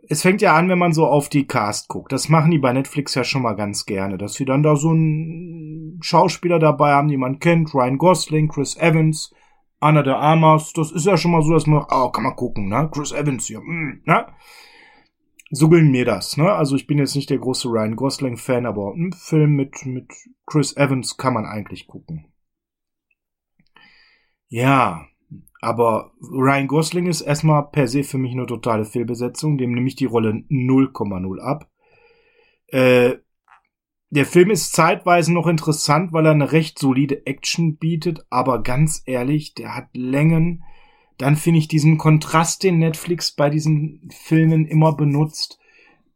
[0.08, 2.12] es fängt ja an, wenn man so auf die Cast guckt.
[2.12, 4.90] Das machen die bei Netflix ja schon mal ganz gerne, dass sie dann da so
[4.90, 7.74] einen Schauspieler dabei haben, die man kennt.
[7.74, 9.32] Ryan Gosling, Chris Evans,
[9.80, 10.72] Anna de Armas.
[10.72, 12.88] Das ist ja schon mal so, dass man, oh, kann man gucken, ne?
[12.92, 14.26] Chris Evans hier, mm, ne?
[15.50, 16.52] So ging mir das, ne?
[16.52, 20.12] Also ich bin jetzt nicht der große Ryan Gosling-Fan, aber ein Film mit, mit
[20.44, 22.32] Chris Evans kann man eigentlich gucken.
[24.48, 25.06] Ja,
[25.60, 29.58] aber Ryan Gosling ist erstmal per se für mich eine totale Fehlbesetzung.
[29.58, 31.70] Dem nehme ich die Rolle 0,0 ab.
[32.68, 33.16] Äh,
[34.10, 39.02] der Film ist zeitweise noch interessant, weil er eine recht solide Action bietet, aber ganz
[39.06, 40.62] ehrlich, der hat Längen.
[41.18, 45.58] Dann finde ich diesen Kontrast, den Netflix bei diesen Filmen immer benutzt.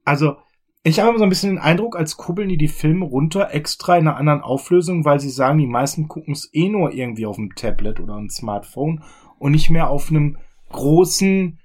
[0.04, 0.36] Also,
[0.82, 3.96] ich habe immer so ein bisschen den Eindruck, als kuppeln die die Filme runter extra
[3.96, 7.36] in einer anderen Auflösung, weil sie sagen, die meisten gucken es eh nur irgendwie auf
[7.36, 9.02] dem Tablet oder einem Smartphone
[9.38, 10.38] und nicht mehr auf einem
[10.70, 11.58] großen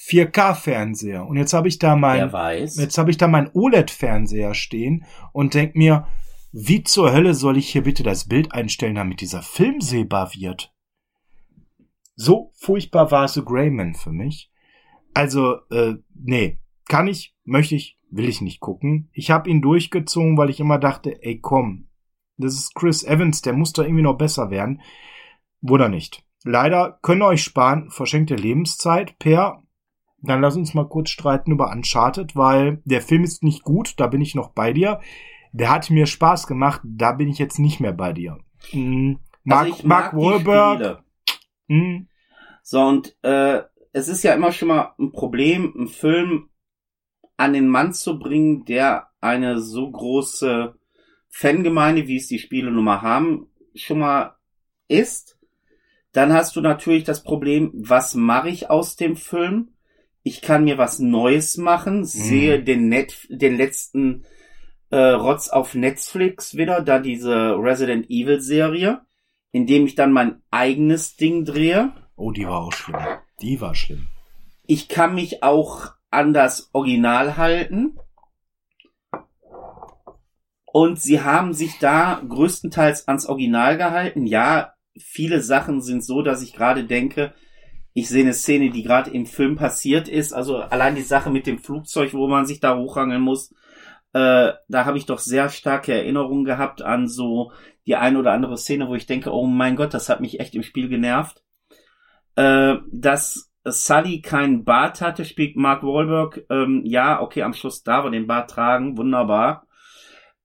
[0.00, 1.26] 4K-Fernseher.
[1.26, 2.30] Und jetzt habe ich da mein,
[2.74, 6.06] jetzt habe ich da mein OLED-Fernseher stehen und denk mir,
[6.52, 10.72] wie zur Hölle soll ich hier bitte das Bild einstellen, damit dieser Film sehbar wird?
[12.20, 14.50] So furchtbar war The Greyman für mich.
[15.14, 16.58] Also, äh, nee,
[16.88, 19.08] kann ich, möchte ich, will ich nicht gucken.
[19.12, 21.86] Ich habe ihn durchgezogen, weil ich immer dachte, ey komm,
[22.36, 24.80] das ist Chris Evans, der muss da irgendwie noch besser werden.
[25.60, 26.24] Wurde nicht.
[26.42, 29.62] Leider können euch sparen verschenkte Lebenszeit per.
[30.20, 34.08] Dann lass uns mal kurz streiten über Uncharted, weil der Film ist nicht gut, da
[34.08, 35.00] bin ich noch bei dir.
[35.52, 38.38] Der hat mir Spaß gemacht, da bin ich jetzt nicht mehr bei dir.
[38.72, 39.20] Mhm.
[39.44, 41.04] Mark, also Mark Wahlberg.
[41.68, 42.07] Mhm.
[42.70, 43.62] So, und äh,
[43.92, 46.50] es ist ja immer schon mal ein Problem, einen Film
[47.38, 50.74] an den Mann zu bringen, der eine so große
[51.30, 54.36] Fangemeinde, wie es die Spiele nun mal haben, schon mal
[54.86, 55.38] ist.
[56.12, 59.70] Dann hast du natürlich das Problem, was mache ich aus dem Film?
[60.22, 62.64] Ich kann mir was Neues machen, sehe mhm.
[62.66, 64.26] den, Net den letzten
[64.90, 69.00] äh, Rotz auf Netflix wieder, da diese Resident Evil Serie,
[69.52, 71.94] indem ich dann mein eigenes Ding drehe.
[72.18, 72.98] Oh, die war auch schlimm.
[73.40, 74.08] Die war schlimm.
[74.66, 77.96] Ich kann mich auch an das Original halten.
[80.64, 84.26] Und sie haben sich da größtenteils ans Original gehalten.
[84.26, 87.34] Ja, viele Sachen sind so, dass ich gerade denke,
[87.94, 90.32] ich sehe eine Szene, die gerade im Film passiert ist.
[90.32, 93.54] Also allein die Sache mit dem Flugzeug, wo man sich da hochrangeln muss,
[94.12, 97.52] äh, da habe ich doch sehr starke Erinnerungen gehabt an so
[97.86, 100.56] die eine oder andere Szene, wo ich denke, oh mein Gott, das hat mich echt
[100.56, 101.44] im Spiel genervt.
[102.38, 106.46] Äh, dass Sully keinen Bart hatte, spielt Mark Wahlberg.
[106.50, 109.66] Ähm, ja, okay, am Schluss darf er den Bart tragen, wunderbar.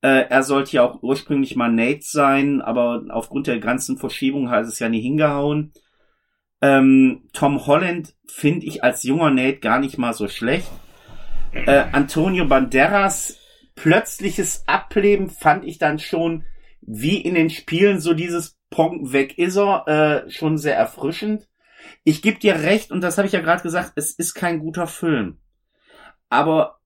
[0.02, 4.66] Äh, er sollte ja auch ursprünglich mal Nate sein, aber aufgrund der ganzen Verschiebung hat
[4.66, 5.72] es ja nie hingehauen.
[6.64, 10.72] Ähm, Tom Holland finde ich als junger Nate gar nicht mal so schlecht.
[11.52, 13.40] Äh, Antonio Banderas
[13.76, 16.44] plötzliches Ableben fand ich dann schon
[16.82, 21.48] wie in den Spielen so dieses Pong weg ist er äh, schon sehr erfrischend.
[22.04, 24.88] Ich gebe dir recht und das habe ich ja gerade gesagt, es ist kein guter
[24.88, 25.40] Film.
[26.30, 26.80] Aber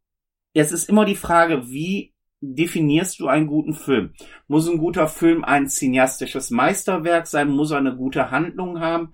[0.53, 4.13] es ist immer die Frage, wie definierst du einen guten Film?
[4.47, 7.49] Muss ein guter Film ein cineastisches Meisterwerk sein?
[7.49, 9.13] Muss er eine gute Handlung haben?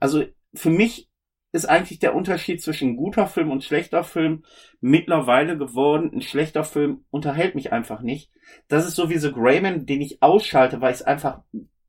[0.00, 0.24] Also
[0.54, 1.08] für mich
[1.52, 4.44] ist eigentlich der Unterschied zwischen guter Film und schlechter Film
[4.80, 6.10] mittlerweile geworden.
[6.12, 8.32] Ein schlechter Film unterhält mich einfach nicht.
[8.66, 11.42] Das ist so wie The Greyman, den ich ausschalte, weil ich es einfach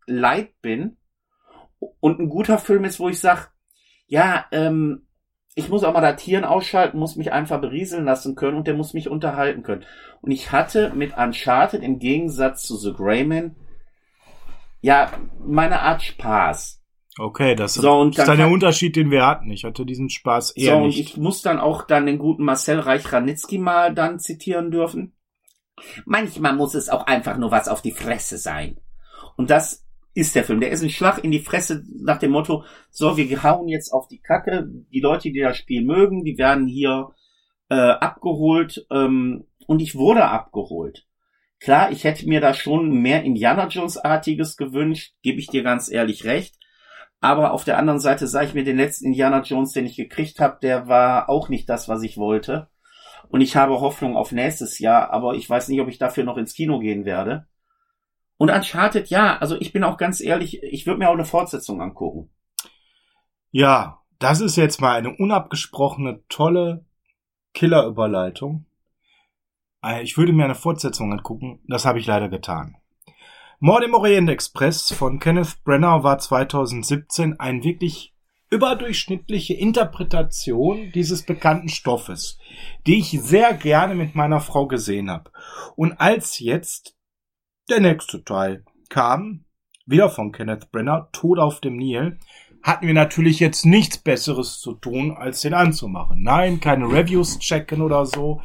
[0.06, 0.98] leid bin.
[2.00, 3.48] Und ein guter Film ist, wo ich sage,
[4.08, 5.08] ja, ähm,
[5.56, 8.74] ich muss auch mal das Hirn ausschalten, muss mich einfach berieseln lassen können und der
[8.74, 9.86] muss mich unterhalten können.
[10.22, 13.56] Und ich hatte mit Uncharted im Gegensatz zu The Greyman
[14.82, 16.82] ja meine Art Spaß.
[17.18, 19.50] Okay, das so, ist dann der Unterschied, den wir hatten.
[19.50, 20.98] Ich hatte diesen Spaß eher so, nicht.
[20.98, 25.14] Und ich muss dann auch dann den guten Marcel Reich-Ranitzky mal dann zitieren dürfen.
[26.06, 28.82] Manchmal muss es auch einfach nur was auf die Fresse sein.
[29.38, 29.85] Und das
[30.16, 30.62] ist der Film.
[30.62, 34.08] Der ist ein Schlag in die Fresse nach dem Motto, so, wir hauen jetzt auf
[34.08, 34.68] die Kacke.
[34.92, 37.10] Die Leute, die das Spiel mögen, die werden hier
[37.70, 38.88] äh, abgeholt.
[38.90, 41.06] Ähm, und ich wurde abgeholt.
[41.60, 46.24] Klar, ich hätte mir da schon mehr Indiana Jones-artiges gewünscht, gebe ich dir ganz ehrlich
[46.24, 46.56] recht.
[47.20, 50.40] Aber auf der anderen Seite sage ich mir, den letzten Indiana Jones, den ich gekriegt
[50.40, 52.70] habe, der war auch nicht das, was ich wollte.
[53.30, 56.38] Und ich habe Hoffnung auf nächstes Jahr, aber ich weiß nicht, ob ich dafür noch
[56.38, 57.48] ins Kino gehen werde.
[58.38, 61.82] Und Uncharted, ja, also ich bin auch ganz ehrlich, ich würde mir auch eine Fortsetzung
[61.82, 62.30] angucken.
[63.52, 66.86] Ja, das ist jetzt mal eine unabgesprochene, tolle
[67.54, 68.66] Killerüberleitung.
[69.84, 72.76] Äh, ich würde mir eine Fortsetzung angucken, das habe ich leider getan.
[73.60, 78.14] Mord im Orient Express von Kenneth Brenner war 2017 ein wirklich
[78.50, 82.38] überdurchschnittliche Interpretation dieses bekannten Stoffes,
[82.86, 85.32] die ich sehr gerne mit meiner Frau gesehen habe.
[85.76, 86.96] Und als jetzt
[87.70, 89.46] der nächste Teil kam,
[89.86, 92.20] wieder von Kenneth Brenner, Tod auf dem Nil,
[92.64, 96.24] hatten wir natürlich jetzt nichts Besseres zu tun, als den anzumachen.
[96.24, 98.42] Nein, keine Reviews checken oder so.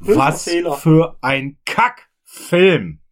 [0.00, 0.50] Was
[0.80, 3.02] für ein Kackfilm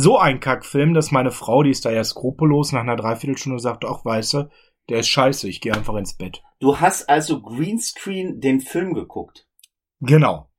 [0.00, 3.84] so ein Kackfilm, dass meine Frau, die ist da ja skrupellos, nach einer Dreiviertelstunde sagt,
[3.84, 4.48] ach weiße,
[4.88, 6.42] der ist scheiße, ich gehe einfach ins Bett.
[6.60, 9.48] Du hast also Greenscreen den Film geguckt.
[10.00, 10.50] Genau.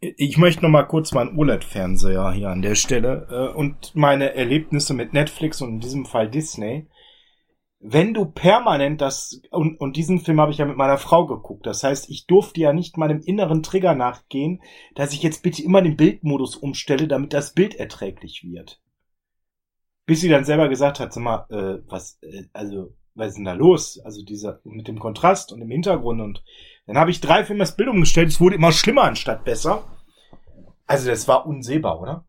[0.00, 4.94] Ich möchte noch mal kurz meinen OLED-Fernseher hier an der Stelle äh, und meine Erlebnisse
[4.94, 6.88] mit Netflix und in diesem Fall Disney
[7.86, 11.66] wenn du permanent das, und, und diesen Film habe ich ja mit meiner Frau geguckt,
[11.66, 14.62] das heißt, ich durfte ja nicht meinem inneren Trigger nachgehen,
[14.94, 18.80] dass ich jetzt bitte immer den Bildmodus umstelle, damit das Bild erträglich wird.
[20.06, 23.44] Bis sie dann selber gesagt hat, sag mal, äh, was, äh, also, was ist denn
[23.44, 24.00] da los?
[24.04, 26.42] Also dieser, mit dem Kontrast und dem Hintergrund und
[26.86, 29.84] dann habe ich drei Filme das Bild umgestellt, es wurde immer schlimmer anstatt besser.
[30.86, 32.24] Also das war unsehbar, oder?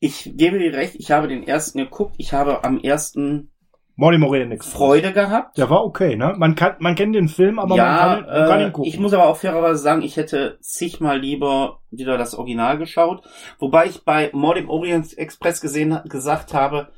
[0.00, 3.52] Ich gebe dir recht, ich habe den ersten geguckt, ich habe am ersten
[3.94, 4.66] Molly Morell nix.
[4.66, 5.58] Freude gehabt.
[5.58, 6.34] Der war okay, ne?
[6.36, 8.88] Man kann, man kennt den Film, aber ja, man, kann, man kann ihn äh, gucken.
[8.88, 13.22] Ich muss aber auch fairerweise sagen, ich hätte zigmal lieber wieder das Original geschaut.
[13.58, 16.88] Wobei ich bei Mord im Orient Express gesehen, gesagt habe,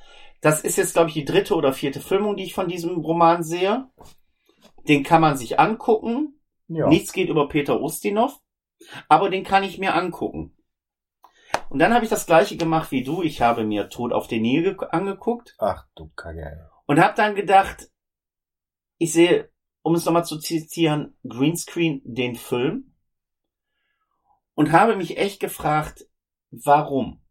[0.44, 3.42] das ist jetzt, glaube ich, die dritte oder vierte Filmung, die ich von diesem Roman
[3.42, 3.88] sehe.
[4.86, 6.38] Den kann man sich angucken.
[6.68, 6.86] Ja.
[6.86, 8.38] Nichts geht über Peter Ustinov.
[9.08, 10.54] Aber den kann ich mir angucken.
[11.70, 13.22] Und dann habe ich das gleiche gemacht wie du.
[13.22, 15.54] Ich habe mir Tod auf den Nil angeguckt.
[15.58, 16.68] Ach du Kacke.
[16.84, 17.90] Und habe dann gedacht,
[18.98, 22.94] ich sehe, um es nochmal zu zitieren, Greenscreen den Film
[24.52, 26.06] und habe mich echt gefragt,
[26.50, 27.22] warum?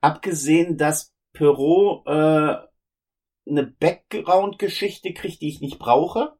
[0.00, 2.56] Abgesehen, dass Perot äh,
[3.48, 6.34] eine Background-Geschichte kriegt, die ich nicht brauche.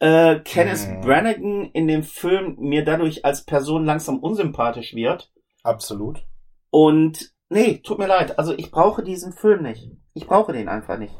[0.00, 1.00] Äh, Kenneth mhm.
[1.00, 5.32] Brannigan in dem Film mir dadurch als Person langsam unsympathisch wird.
[5.62, 6.24] Absolut.
[6.70, 8.38] Und nee, tut mir leid.
[8.38, 9.90] Also ich brauche diesen Film nicht.
[10.14, 11.14] Ich brauche den einfach nicht.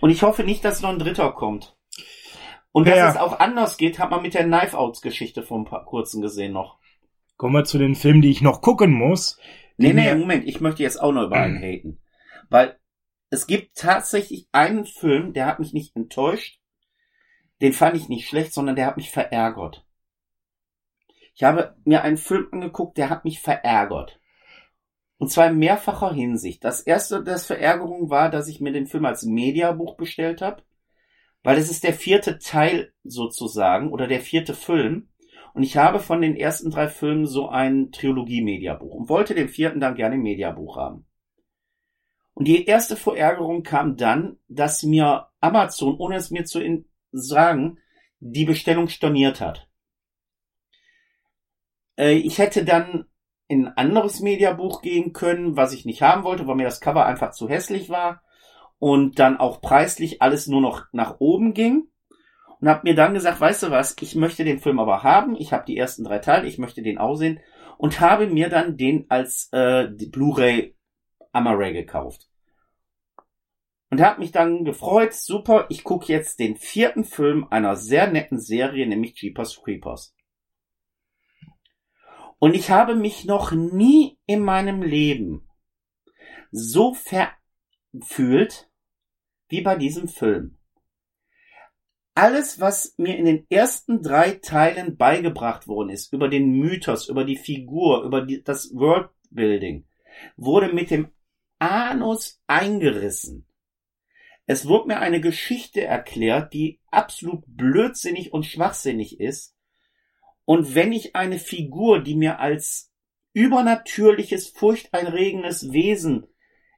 [0.00, 1.76] Und ich hoffe nicht, dass noch ein dritter kommt.
[2.72, 3.10] Und dass ja.
[3.10, 6.20] es auch anders geht, hat man mit der Knife Outs Geschichte vor ein paar kurzen
[6.20, 6.78] gesehen noch.
[7.36, 9.38] Kommen wir zu den Filmen, die ich noch gucken muss.
[9.76, 12.00] Nee, nee, Moment, ich möchte jetzt auch noch über einen haten.
[12.48, 12.78] Weil
[13.30, 16.60] es gibt tatsächlich einen Film, der hat mich nicht enttäuscht.
[17.60, 19.84] Den fand ich nicht schlecht, sondern der hat mich verärgert.
[21.34, 24.20] Ich habe mir einen Film angeguckt, der hat mich verärgert.
[25.18, 26.62] Und zwar in mehrfacher Hinsicht.
[26.64, 30.62] Das erste, das Verärgerung war, dass ich mir den Film als Mediabuch bestellt habe,
[31.42, 35.08] weil es ist der vierte Teil sozusagen oder der vierte Film.
[35.54, 39.78] Und ich habe von den ersten drei Filmen so ein Trilogie-Mediabuch und wollte den vierten
[39.78, 41.06] dann gerne im Mediabuch haben.
[42.34, 47.78] Und die erste Verärgerung kam dann, dass mir Amazon, ohne es mir zu sagen,
[48.18, 49.68] die Bestellung storniert hat.
[51.96, 53.06] Äh, ich hätte dann
[53.46, 57.06] in ein anderes Mediabuch gehen können, was ich nicht haben wollte, weil mir das Cover
[57.06, 58.24] einfach zu hässlich war
[58.80, 61.86] und dann auch preislich alles nur noch nach oben ging
[62.64, 65.52] und habe mir dann gesagt, weißt du was, ich möchte den Film aber haben, ich
[65.52, 67.40] habe die ersten drei Teile, ich möchte den auch sehen
[67.76, 70.74] und habe mir dann den als äh, Blu-ray
[71.30, 72.26] Amaray gekauft.
[73.90, 78.40] Und habe mich dann gefreut, super, ich gucke jetzt den vierten Film einer sehr netten
[78.40, 80.16] Serie, nämlich Jeepers Creepers.
[82.38, 85.46] Und ich habe mich noch nie in meinem Leben
[86.50, 88.70] so verfühlt
[89.48, 90.56] wie bei diesem Film.
[92.14, 97.24] Alles, was mir in den ersten drei Teilen beigebracht worden ist, über den Mythos, über
[97.24, 99.86] die Figur, über die, das Worldbuilding,
[100.36, 101.08] wurde mit dem
[101.58, 103.46] Anus eingerissen.
[104.46, 109.56] Es wurde mir eine Geschichte erklärt, die absolut blödsinnig und schwachsinnig ist.
[110.44, 112.92] Und wenn ich eine Figur, die mir als
[113.32, 116.26] übernatürliches, furchteinregendes Wesen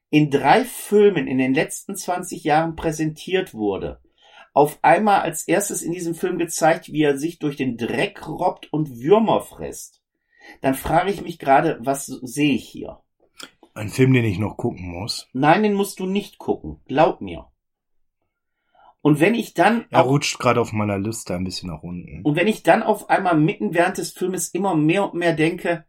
[0.08, 4.00] in drei Filmen in den letzten 20 Jahren präsentiert wurde,
[4.56, 8.72] auf einmal als erstes in diesem Film gezeigt, wie er sich durch den Dreck robbt
[8.72, 10.02] und Würmer frisst,
[10.62, 13.00] dann frage ich mich gerade, was sehe ich hier?
[13.74, 15.28] Ein Film, den ich noch gucken muss.
[15.34, 16.80] Nein, den musst du nicht gucken.
[16.86, 17.48] Glaub mir.
[19.02, 19.84] Und wenn ich dann.
[19.90, 22.22] Er rutscht gerade auf meiner Liste ein bisschen nach unten.
[22.22, 25.84] Und wenn ich dann auf einmal mitten während des Filmes immer mehr und mehr denke,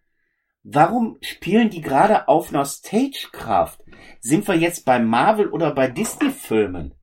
[0.63, 3.78] warum spielen die gerade auf einer Stagecraft?
[4.20, 6.95] Sind wir jetzt bei Marvel oder bei Disney-Filmen?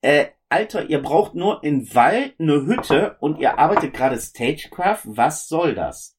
[0.00, 5.00] Äh, Alter, ihr braucht nur in Wald eine Hütte und ihr arbeitet gerade Stagecraft.
[5.02, 6.16] Was soll das?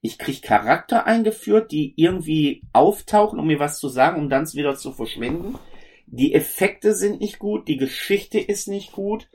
[0.00, 4.76] Ich krieg Charakter eingeführt, die irgendwie auftauchen, um mir was zu sagen, um dann wieder
[4.76, 5.58] zu verschwinden.
[6.06, 9.28] Die Effekte sind nicht gut, die Geschichte ist nicht gut.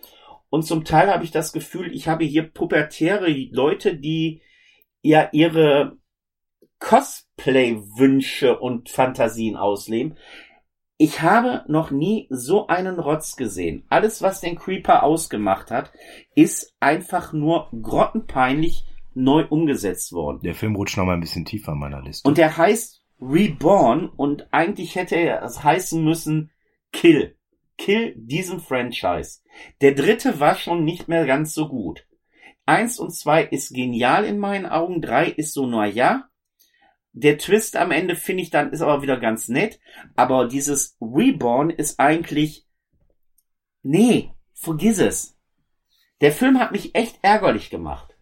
[0.49, 4.41] Und zum Teil habe ich das Gefühl, ich habe hier pubertäre Leute, die
[5.01, 5.97] ja ihre
[6.79, 10.17] Cosplay-Wünsche und Fantasien ausleben.
[10.99, 13.85] Ich habe noch nie so einen Rotz gesehen.
[13.87, 15.91] Alles, was den Creeper ausgemacht hat,
[16.33, 20.39] ist einfach nur grottenpeinlich neu umgesetzt worden.
[20.43, 22.27] Der Film rutscht noch mal ein bisschen tiefer in meiner Liste.
[22.27, 26.51] Und der heißt Reborn und eigentlich hätte er es heißen müssen
[26.91, 27.35] Kill.
[27.77, 29.41] Kill diesen Franchise.
[29.81, 32.07] Der dritte war schon nicht mehr ganz so gut.
[32.65, 35.01] Eins und zwei ist genial in meinen Augen.
[35.01, 36.27] Drei ist so, na ja.
[37.19, 39.79] Der Twist am Ende finde ich dann ist aber wieder ganz nett.
[40.15, 42.67] Aber dieses Reborn ist eigentlich,
[43.81, 45.37] nee, vergiss es.
[46.21, 48.15] Der Film hat mich echt ärgerlich gemacht.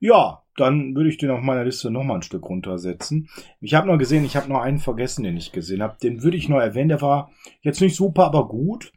[0.00, 3.28] Ja, dann würde ich den auf meiner Liste noch mal ein Stück runtersetzen.
[3.60, 5.98] Ich habe noch gesehen, ich habe noch einen vergessen, den ich gesehen habe.
[6.02, 6.90] Den würde ich noch erwähnen.
[6.90, 8.92] Der war jetzt nicht super, aber gut.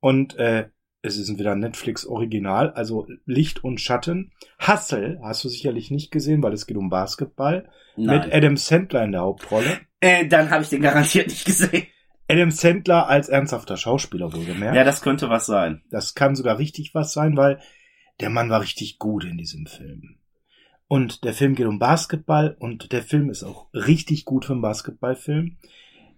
[0.00, 0.68] Und äh,
[1.02, 4.32] es ist wieder Netflix Original, also Licht und Schatten.
[4.60, 7.68] Hustle hast du sicherlich nicht gesehen, weil es geht um Basketball.
[7.96, 8.20] Nein.
[8.20, 9.80] Mit Adam Sandler in der Hauptrolle.
[10.00, 11.86] Äh, dann habe ich den garantiert nicht gesehen.
[12.28, 14.76] Adam Sandler als ernsthafter Schauspieler wohlgemerkt.
[14.76, 15.82] Ja, das könnte was sein.
[15.90, 17.60] Das kann sogar richtig was sein, weil
[18.20, 20.16] der Mann war richtig gut in diesem Film.
[20.86, 24.62] Und der Film geht um Basketball und der Film ist auch richtig gut für einen
[24.62, 25.56] Basketballfilm.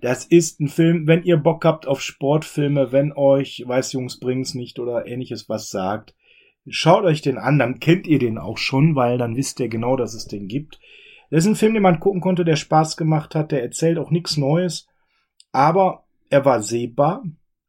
[0.02, 4.52] Das ist ein Film, wenn ihr Bock habt auf Sportfilme, wenn euch Weiß Jungs bringt's
[4.52, 6.16] nicht oder ähnliches was sagt,
[6.66, 9.96] schaut euch den an, dann kennt ihr den auch schon, weil dann wisst ihr genau,
[9.96, 10.80] dass es den gibt.
[11.30, 14.10] Das ist ein Film, den man gucken konnte, der Spaß gemacht hat, der erzählt auch
[14.10, 14.88] nichts Neues,
[15.52, 17.22] aber er war sehbar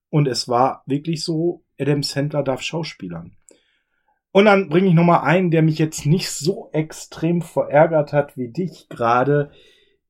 [0.09, 3.37] und es war wirklich so, Adam Sandler darf Schauspielern.
[4.31, 8.51] Und dann bringe ich nochmal einen, der mich jetzt nicht so extrem verärgert hat wie
[8.51, 9.51] dich gerade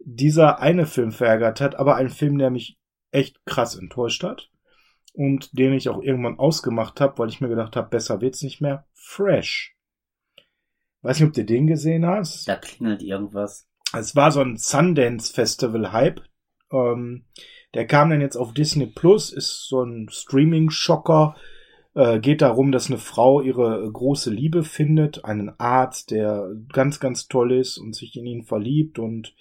[0.05, 2.77] dieser eine Film verärgert hat, aber ein Film, der mich
[3.11, 4.49] echt krass enttäuscht hat
[5.13, 8.61] und den ich auch irgendwann ausgemacht habe, weil ich mir gedacht habe, besser wird's nicht
[8.61, 8.85] mehr.
[8.93, 9.75] Fresh.
[11.01, 12.47] Weiß nicht, ob du den gesehen hast.
[12.47, 13.67] Da klingelt irgendwas.
[13.93, 16.21] Es war so ein Sundance Festival Hype.
[16.71, 17.25] Ähm,
[17.73, 21.35] der kam dann jetzt auf Disney Plus, ist so ein Streaming-Schocker
[21.95, 27.27] äh, geht darum, dass eine Frau ihre große Liebe findet, einen Arzt, der ganz, ganz
[27.27, 29.35] toll ist und sich in ihn verliebt und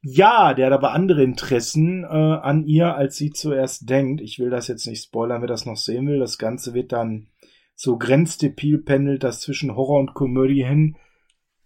[0.00, 4.20] ja, der hat aber andere Interessen äh, an ihr, als sie zuerst denkt.
[4.20, 6.18] Ich will das jetzt nicht spoilern, wer das noch sehen will.
[6.18, 7.28] Das Ganze wird dann
[7.74, 10.96] so grenzdepil pendelt das zwischen Horror und Komödie hin.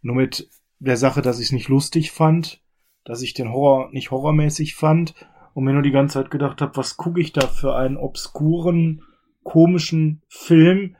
[0.00, 0.48] Nur mit
[0.78, 2.62] der Sache, dass ich es nicht lustig fand,
[3.04, 5.14] dass ich den Horror nicht horrormäßig fand
[5.54, 9.02] und mir nur die ganze Zeit gedacht habe, was gucke ich da für einen obskuren
[9.46, 10.96] komischen Film,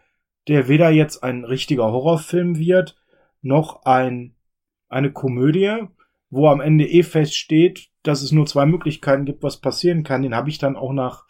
[0.46, 2.96] der weder jetzt ein richtiger Horrorfilm wird,
[3.42, 4.36] noch ein,
[4.88, 5.82] eine Komödie,
[6.30, 10.22] wo am Ende eh feststeht, dass es nur zwei Möglichkeiten gibt, was passieren kann.
[10.22, 11.26] Den habe ich dann auch nach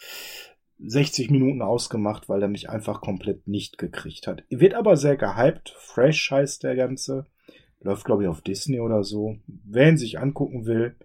[0.79, 4.45] 60 Minuten ausgemacht, weil er mich einfach komplett nicht gekriegt hat.
[4.51, 5.75] Wird aber sehr gehypt.
[5.79, 7.27] Fresh heißt der Ganze.
[7.81, 9.39] Läuft, glaube ich, auf Disney oder so.
[9.47, 10.97] Wer ihn sich angucken will.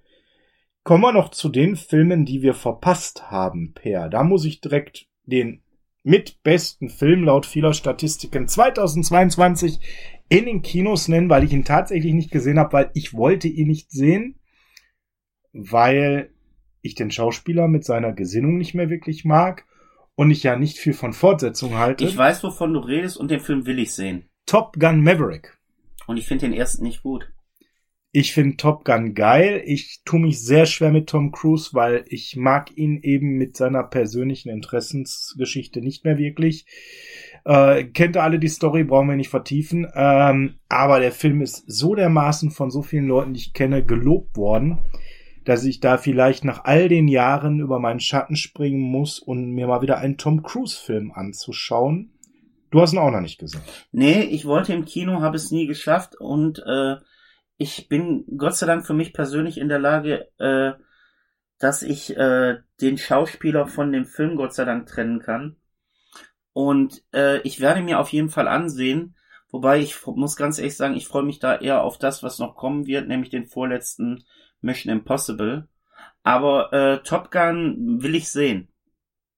[0.83, 4.09] Kommen wir noch zu den Filmen, die wir verpasst haben, Per.
[4.09, 5.61] Da muss ich direkt den
[6.03, 9.79] mit besten Film laut vieler Statistiken 2022
[10.29, 13.67] in den Kinos nennen, weil ich ihn tatsächlich nicht gesehen habe, weil ich wollte ihn
[13.67, 14.39] nicht sehen,
[15.53, 16.31] weil
[16.81, 19.65] ich den Schauspieler mit seiner Gesinnung nicht mehr wirklich mag
[20.15, 22.05] und ich ja nicht viel von Fortsetzung halte.
[22.05, 24.29] Ich weiß, wovon du redest und den Film will ich sehen.
[24.45, 25.57] Top Gun Maverick.
[26.07, 27.31] Und ich finde den ersten nicht gut.
[28.13, 29.63] Ich finde Top Gun geil.
[29.65, 33.83] Ich tue mich sehr schwer mit Tom Cruise, weil ich mag ihn eben mit seiner
[33.83, 36.65] persönlichen Interessensgeschichte nicht mehr wirklich.
[37.45, 39.87] Äh, kennt ihr alle die Story, brauchen wir nicht vertiefen.
[39.95, 44.35] Ähm, aber der Film ist so dermaßen von so vielen Leuten, die ich kenne, gelobt
[44.35, 44.79] worden,
[45.45, 49.67] dass ich da vielleicht nach all den Jahren über meinen Schatten springen muss und mir
[49.67, 52.11] mal wieder einen Tom Cruise-Film anzuschauen.
[52.71, 53.61] Du hast ihn auch noch nicht gesehen.
[53.93, 56.97] Nee, ich wollte im Kino, habe es nie geschafft und äh,
[57.61, 60.71] ich bin Gott sei Dank für mich persönlich in der Lage, äh,
[61.59, 65.57] dass ich äh, den Schauspieler von dem Film Gott sei Dank trennen kann.
[66.53, 69.15] Und äh, ich werde mir auf jeden Fall ansehen,
[69.51, 72.55] wobei ich muss ganz ehrlich sagen, ich freue mich da eher auf das, was noch
[72.55, 74.23] kommen wird, nämlich den vorletzten
[74.61, 75.67] Mission Impossible.
[76.23, 78.69] Aber äh, Top Gun will ich sehen.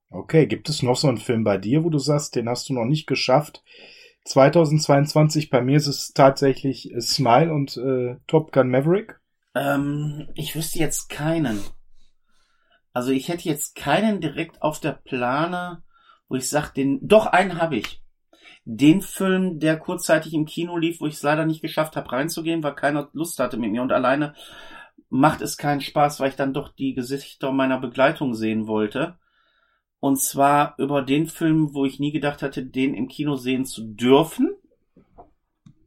[0.09, 2.73] Okay, gibt es noch so einen Film bei dir, wo du sagst, den hast du
[2.73, 3.63] noch nicht geschafft?
[4.25, 9.19] 2022, bei mir ist es tatsächlich Smile und äh, Top Gun Maverick.
[9.55, 11.59] Ähm, ich wüsste jetzt keinen.
[12.93, 15.83] Also ich hätte jetzt keinen direkt auf der Plane,
[16.29, 16.99] wo ich sage, den.
[17.07, 18.01] Doch, einen habe ich.
[18.65, 22.63] Den Film, der kurzzeitig im Kino lief, wo ich es leider nicht geschafft habe reinzugehen,
[22.63, 24.35] weil keiner Lust hatte mit mir und alleine
[25.09, 29.17] macht es keinen Spaß, weil ich dann doch die Gesichter meiner Begleitung sehen wollte.
[30.03, 33.85] Und zwar über den Film, wo ich nie gedacht hatte, den im Kino sehen zu
[33.85, 34.53] dürfen.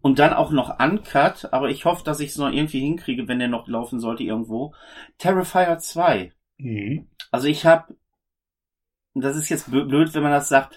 [0.00, 3.40] Und dann auch noch Uncut, aber ich hoffe, dass ich es noch irgendwie hinkriege, wenn
[3.40, 4.72] der noch laufen sollte irgendwo.
[5.18, 6.32] Terrifier 2.
[6.56, 7.08] Mhm.
[7.30, 7.94] Also ich habe
[9.12, 10.74] das ist jetzt blöd, wenn man das sagt,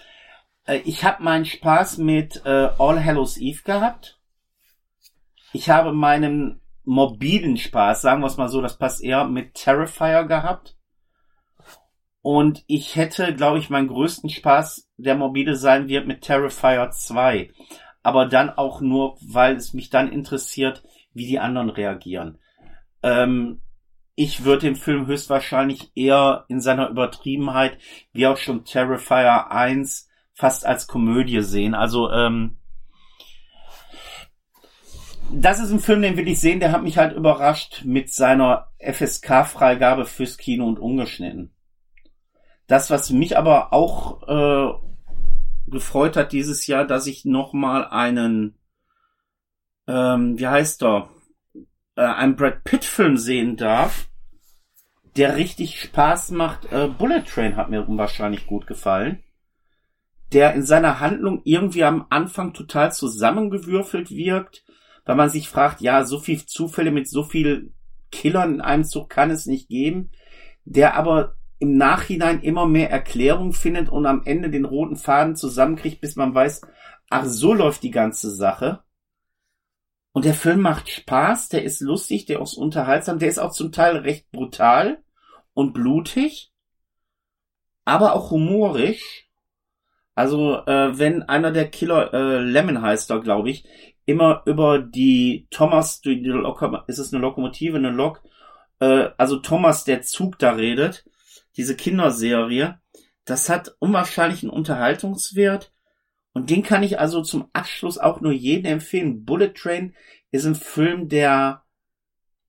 [0.66, 4.20] äh, ich habe meinen Spaß mit äh, All Hallows Eve gehabt.
[5.54, 10.24] Ich habe meinen mobilen Spaß, sagen wir es mal so, das passt eher, mit Terrifier
[10.24, 10.76] gehabt.
[12.22, 17.50] Und ich hätte, glaube ich, meinen größten Spaß, der mobile sein wird, mit Terrifier 2.
[18.02, 22.38] Aber dann auch nur, weil es mich dann interessiert, wie die anderen reagieren.
[23.02, 23.60] Ähm,
[24.14, 27.78] ich würde den Film höchstwahrscheinlich eher in seiner Übertriebenheit,
[28.12, 31.74] wie auch schon Terrifier 1, fast als Komödie sehen.
[31.74, 32.58] Also, ähm,
[35.32, 38.68] das ist ein Film, den will ich sehen, der hat mich halt überrascht mit seiner
[38.78, 41.54] FSK-Freigabe fürs Kino und ungeschnitten.
[42.70, 44.72] Das, was mich aber auch äh,
[45.66, 48.60] gefreut hat dieses Jahr, dass ich nochmal einen,
[49.88, 51.08] ähm, wie heißt er,
[51.96, 54.08] äh, einen Brad Pitt-Film sehen darf,
[55.16, 56.70] der richtig Spaß macht.
[56.70, 59.24] Äh, Bullet Train hat mir unwahrscheinlich gut gefallen.
[60.32, 64.64] Der in seiner Handlung irgendwie am Anfang total zusammengewürfelt wirkt,
[65.04, 67.72] weil man sich fragt, ja, so viel Zufälle mit so viel
[68.12, 70.12] Killern in einem Zug kann es nicht geben,
[70.64, 76.00] der aber im Nachhinein immer mehr Erklärung findet und am Ende den roten Faden zusammenkriegt,
[76.00, 76.62] bis man weiß,
[77.10, 78.82] ach, so läuft die ganze Sache.
[80.12, 83.72] Und der Film macht Spaß, der ist lustig, der ist unterhaltsam, der ist auch zum
[83.72, 85.04] Teil recht brutal
[85.52, 86.50] und blutig,
[87.84, 89.28] aber auch humorisch.
[90.14, 93.66] Also äh, wenn einer der Killer, äh, Lemon heißt da, glaube ich,
[94.06, 96.32] immer über die Thomas, die, die
[96.86, 98.22] ist es eine Lokomotive, eine Lok,
[98.80, 101.04] äh, also Thomas der Zug da redet,
[101.56, 102.80] diese Kinderserie,
[103.24, 105.72] das hat unwahrscheinlichen Unterhaltungswert
[106.32, 109.24] und den kann ich also zum Abschluss auch nur jedem empfehlen.
[109.24, 109.94] Bullet Train
[110.30, 111.64] ist ein Film, der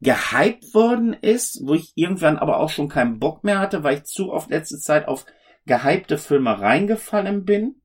[0.02, 4.04] gehypt worden ist, wo ich irgendwann aber auch schon keinen Bock mehr hatte, weil ich
[4.04, 5.26] zu oft letzte Zeit auf
[5.66, 7.82] gehypte Filme reingefallen bin.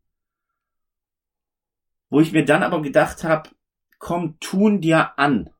[2.08, 3.50] Wo ich mir dann aber gedacht habe,
[3.98, 5.50] komm, tun dir an.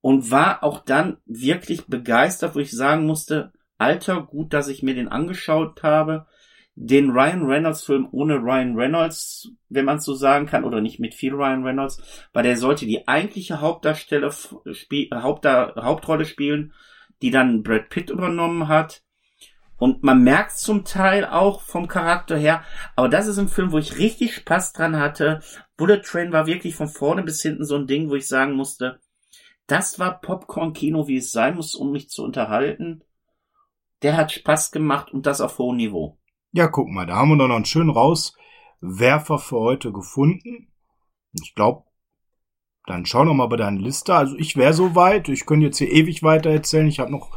[0.00, 4.94] Und war auch dann wirklich begeistert, wo ich sagen musste, Alter, gut, dass ich mir
[4.94, 6.26] den angeschaut habe
[6.76, 10.98] den Ryan Reynolds Film ohne Ryan Reynolds, wenn man es so sagen kann, oder nicht
[10.98, 14.32] mit viel Ryan Reynolds, weil der sollte die eigentliche Hauptdarsteller
[14.72, 16.72] spiel, Hauptda Hauptrolle spielen,
[17.22, 19.02] die dann Brad Pitt übernommen hat.
[19.76, 22.64] Und man merkt zum Teil auch vom Charakter her,
[22.96, 25.40] aber das ist ein Film, wo ich richtig Spaß dran hatte.
[25.76, 29.00] Bullet Train war wirklich von vorne bis hinten so ein Ding, wo ich sagen musste,
[29.66, 33.02] das war Popcorn-Kino, wie es sein muss, um mich zu unterhalten.
[34.04, 36.18] Der hat Spaß gemacht und das auf hohem Niveau.
[36.52, 40.68] Ja, guck mal, da haben wir doch noch einen schönen Rauswerfer für heute gefunden.
[41.42, 41.84] Ich glaube,
[42.86, 44.14] dann schau noch mal bei deiner Liste.
[44.14, 45.30] Also ich wäre so weit.
[45.30, 46.86] Ich könnte jetzt hier ewig weiter erzählen.
[46.86, 47.30] Ich habe noch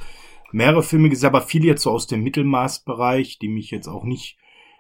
[0.52, 4.38] mehrere Filme gesehen, aber viele jetzt so aus dem Mittelmaßbereich, die mich jetzt auch nicht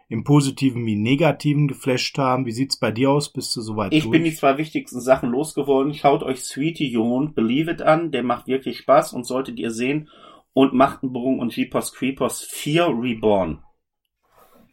[0.09, 2.45] im Positiven wie Negativen geflasht haben.
[2.45, 3.31] Wie sieht's bei dir aus?
[3.31, 4.11] Bist du soweit Ich durch?
[4.11, 5.93] bin die zwei wichtigsten Sachen losgeworden.
[5.93, 8.11] Schaut euch Sweetie You Believe It an.
[8.11, 10.09] Der macht wirklich Spaß und solltet ihr sehen.
[10.57, 13.63] Und Machtenbrung und Jeepers Creepers 4 Reborn.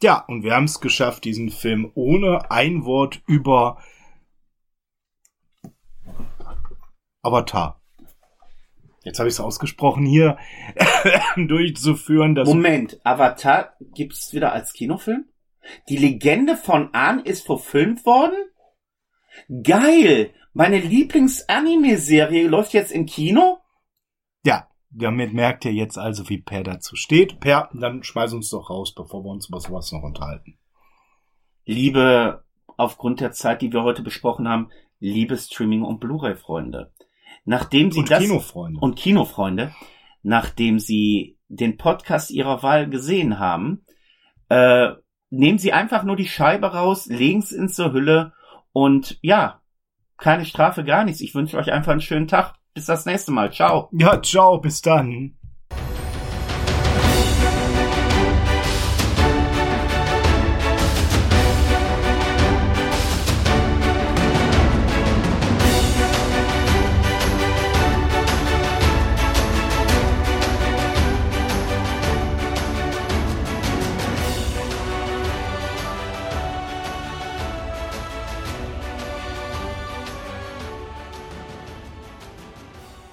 [0.01, 3.79] Ja, und wir haben es geschafft, diesen Film ohne ein Wort über
[7.21, 7.79] Avatar
[9.03, 10.39] jetzt habe ich es ausgesprochen, hier
[11.35, 12.33] durchzuführen.
[12.33, 15.25] Dass Moment, Avatar gibt's wieder als Kinofilm?
[15.87, 18.39] Die Legende von Ahn ist verfilmt worden?
[19.61, 20.33] Geil!
[20.53, 23.59] Meine Lieblings-Anime-Serie läuft jetzt im Kino?
[24.43, 27.39] Ja, damit merkt ihr jetzt also, wie Per dazu steht.
[27.39, 30.57] Per, dann schmeiß uns doch raus, bevor wir uns über sowas noch unterhalten.
[31.65, 32.43] Liebe,
[32.77, 34.69] aufgrund der Zeit, die wir heute besprochen haben,
[34.99, 36.91] liebe Streaming- und Blu-ray-Freunde.
[37.43, 38.79] Nachdem Sie Und das Kinofreunde.
[38.79, 39.73] und Kinofreunde,
[40.23, 43.85] nachdem Sie den Podcast Ihrer Wahl gesehen haben,
[44.49, 44.91] äh,
[45.29, 48.33] nehmen Sie einfach nur die Scheibe raus, legen es in zur Hülle
[48.71, 49.61] und ja,
[50.17, 51.21] keine Strafe, gar nichts.
[51.21, 52.55] Ich wünsche euch einfach einen schönen Tag.
[52.75, 53.51] Bis das nächste Mal.
[53.53, 53.87] Ciao.
[53.93, 55.33] ja, ciao, bis dann.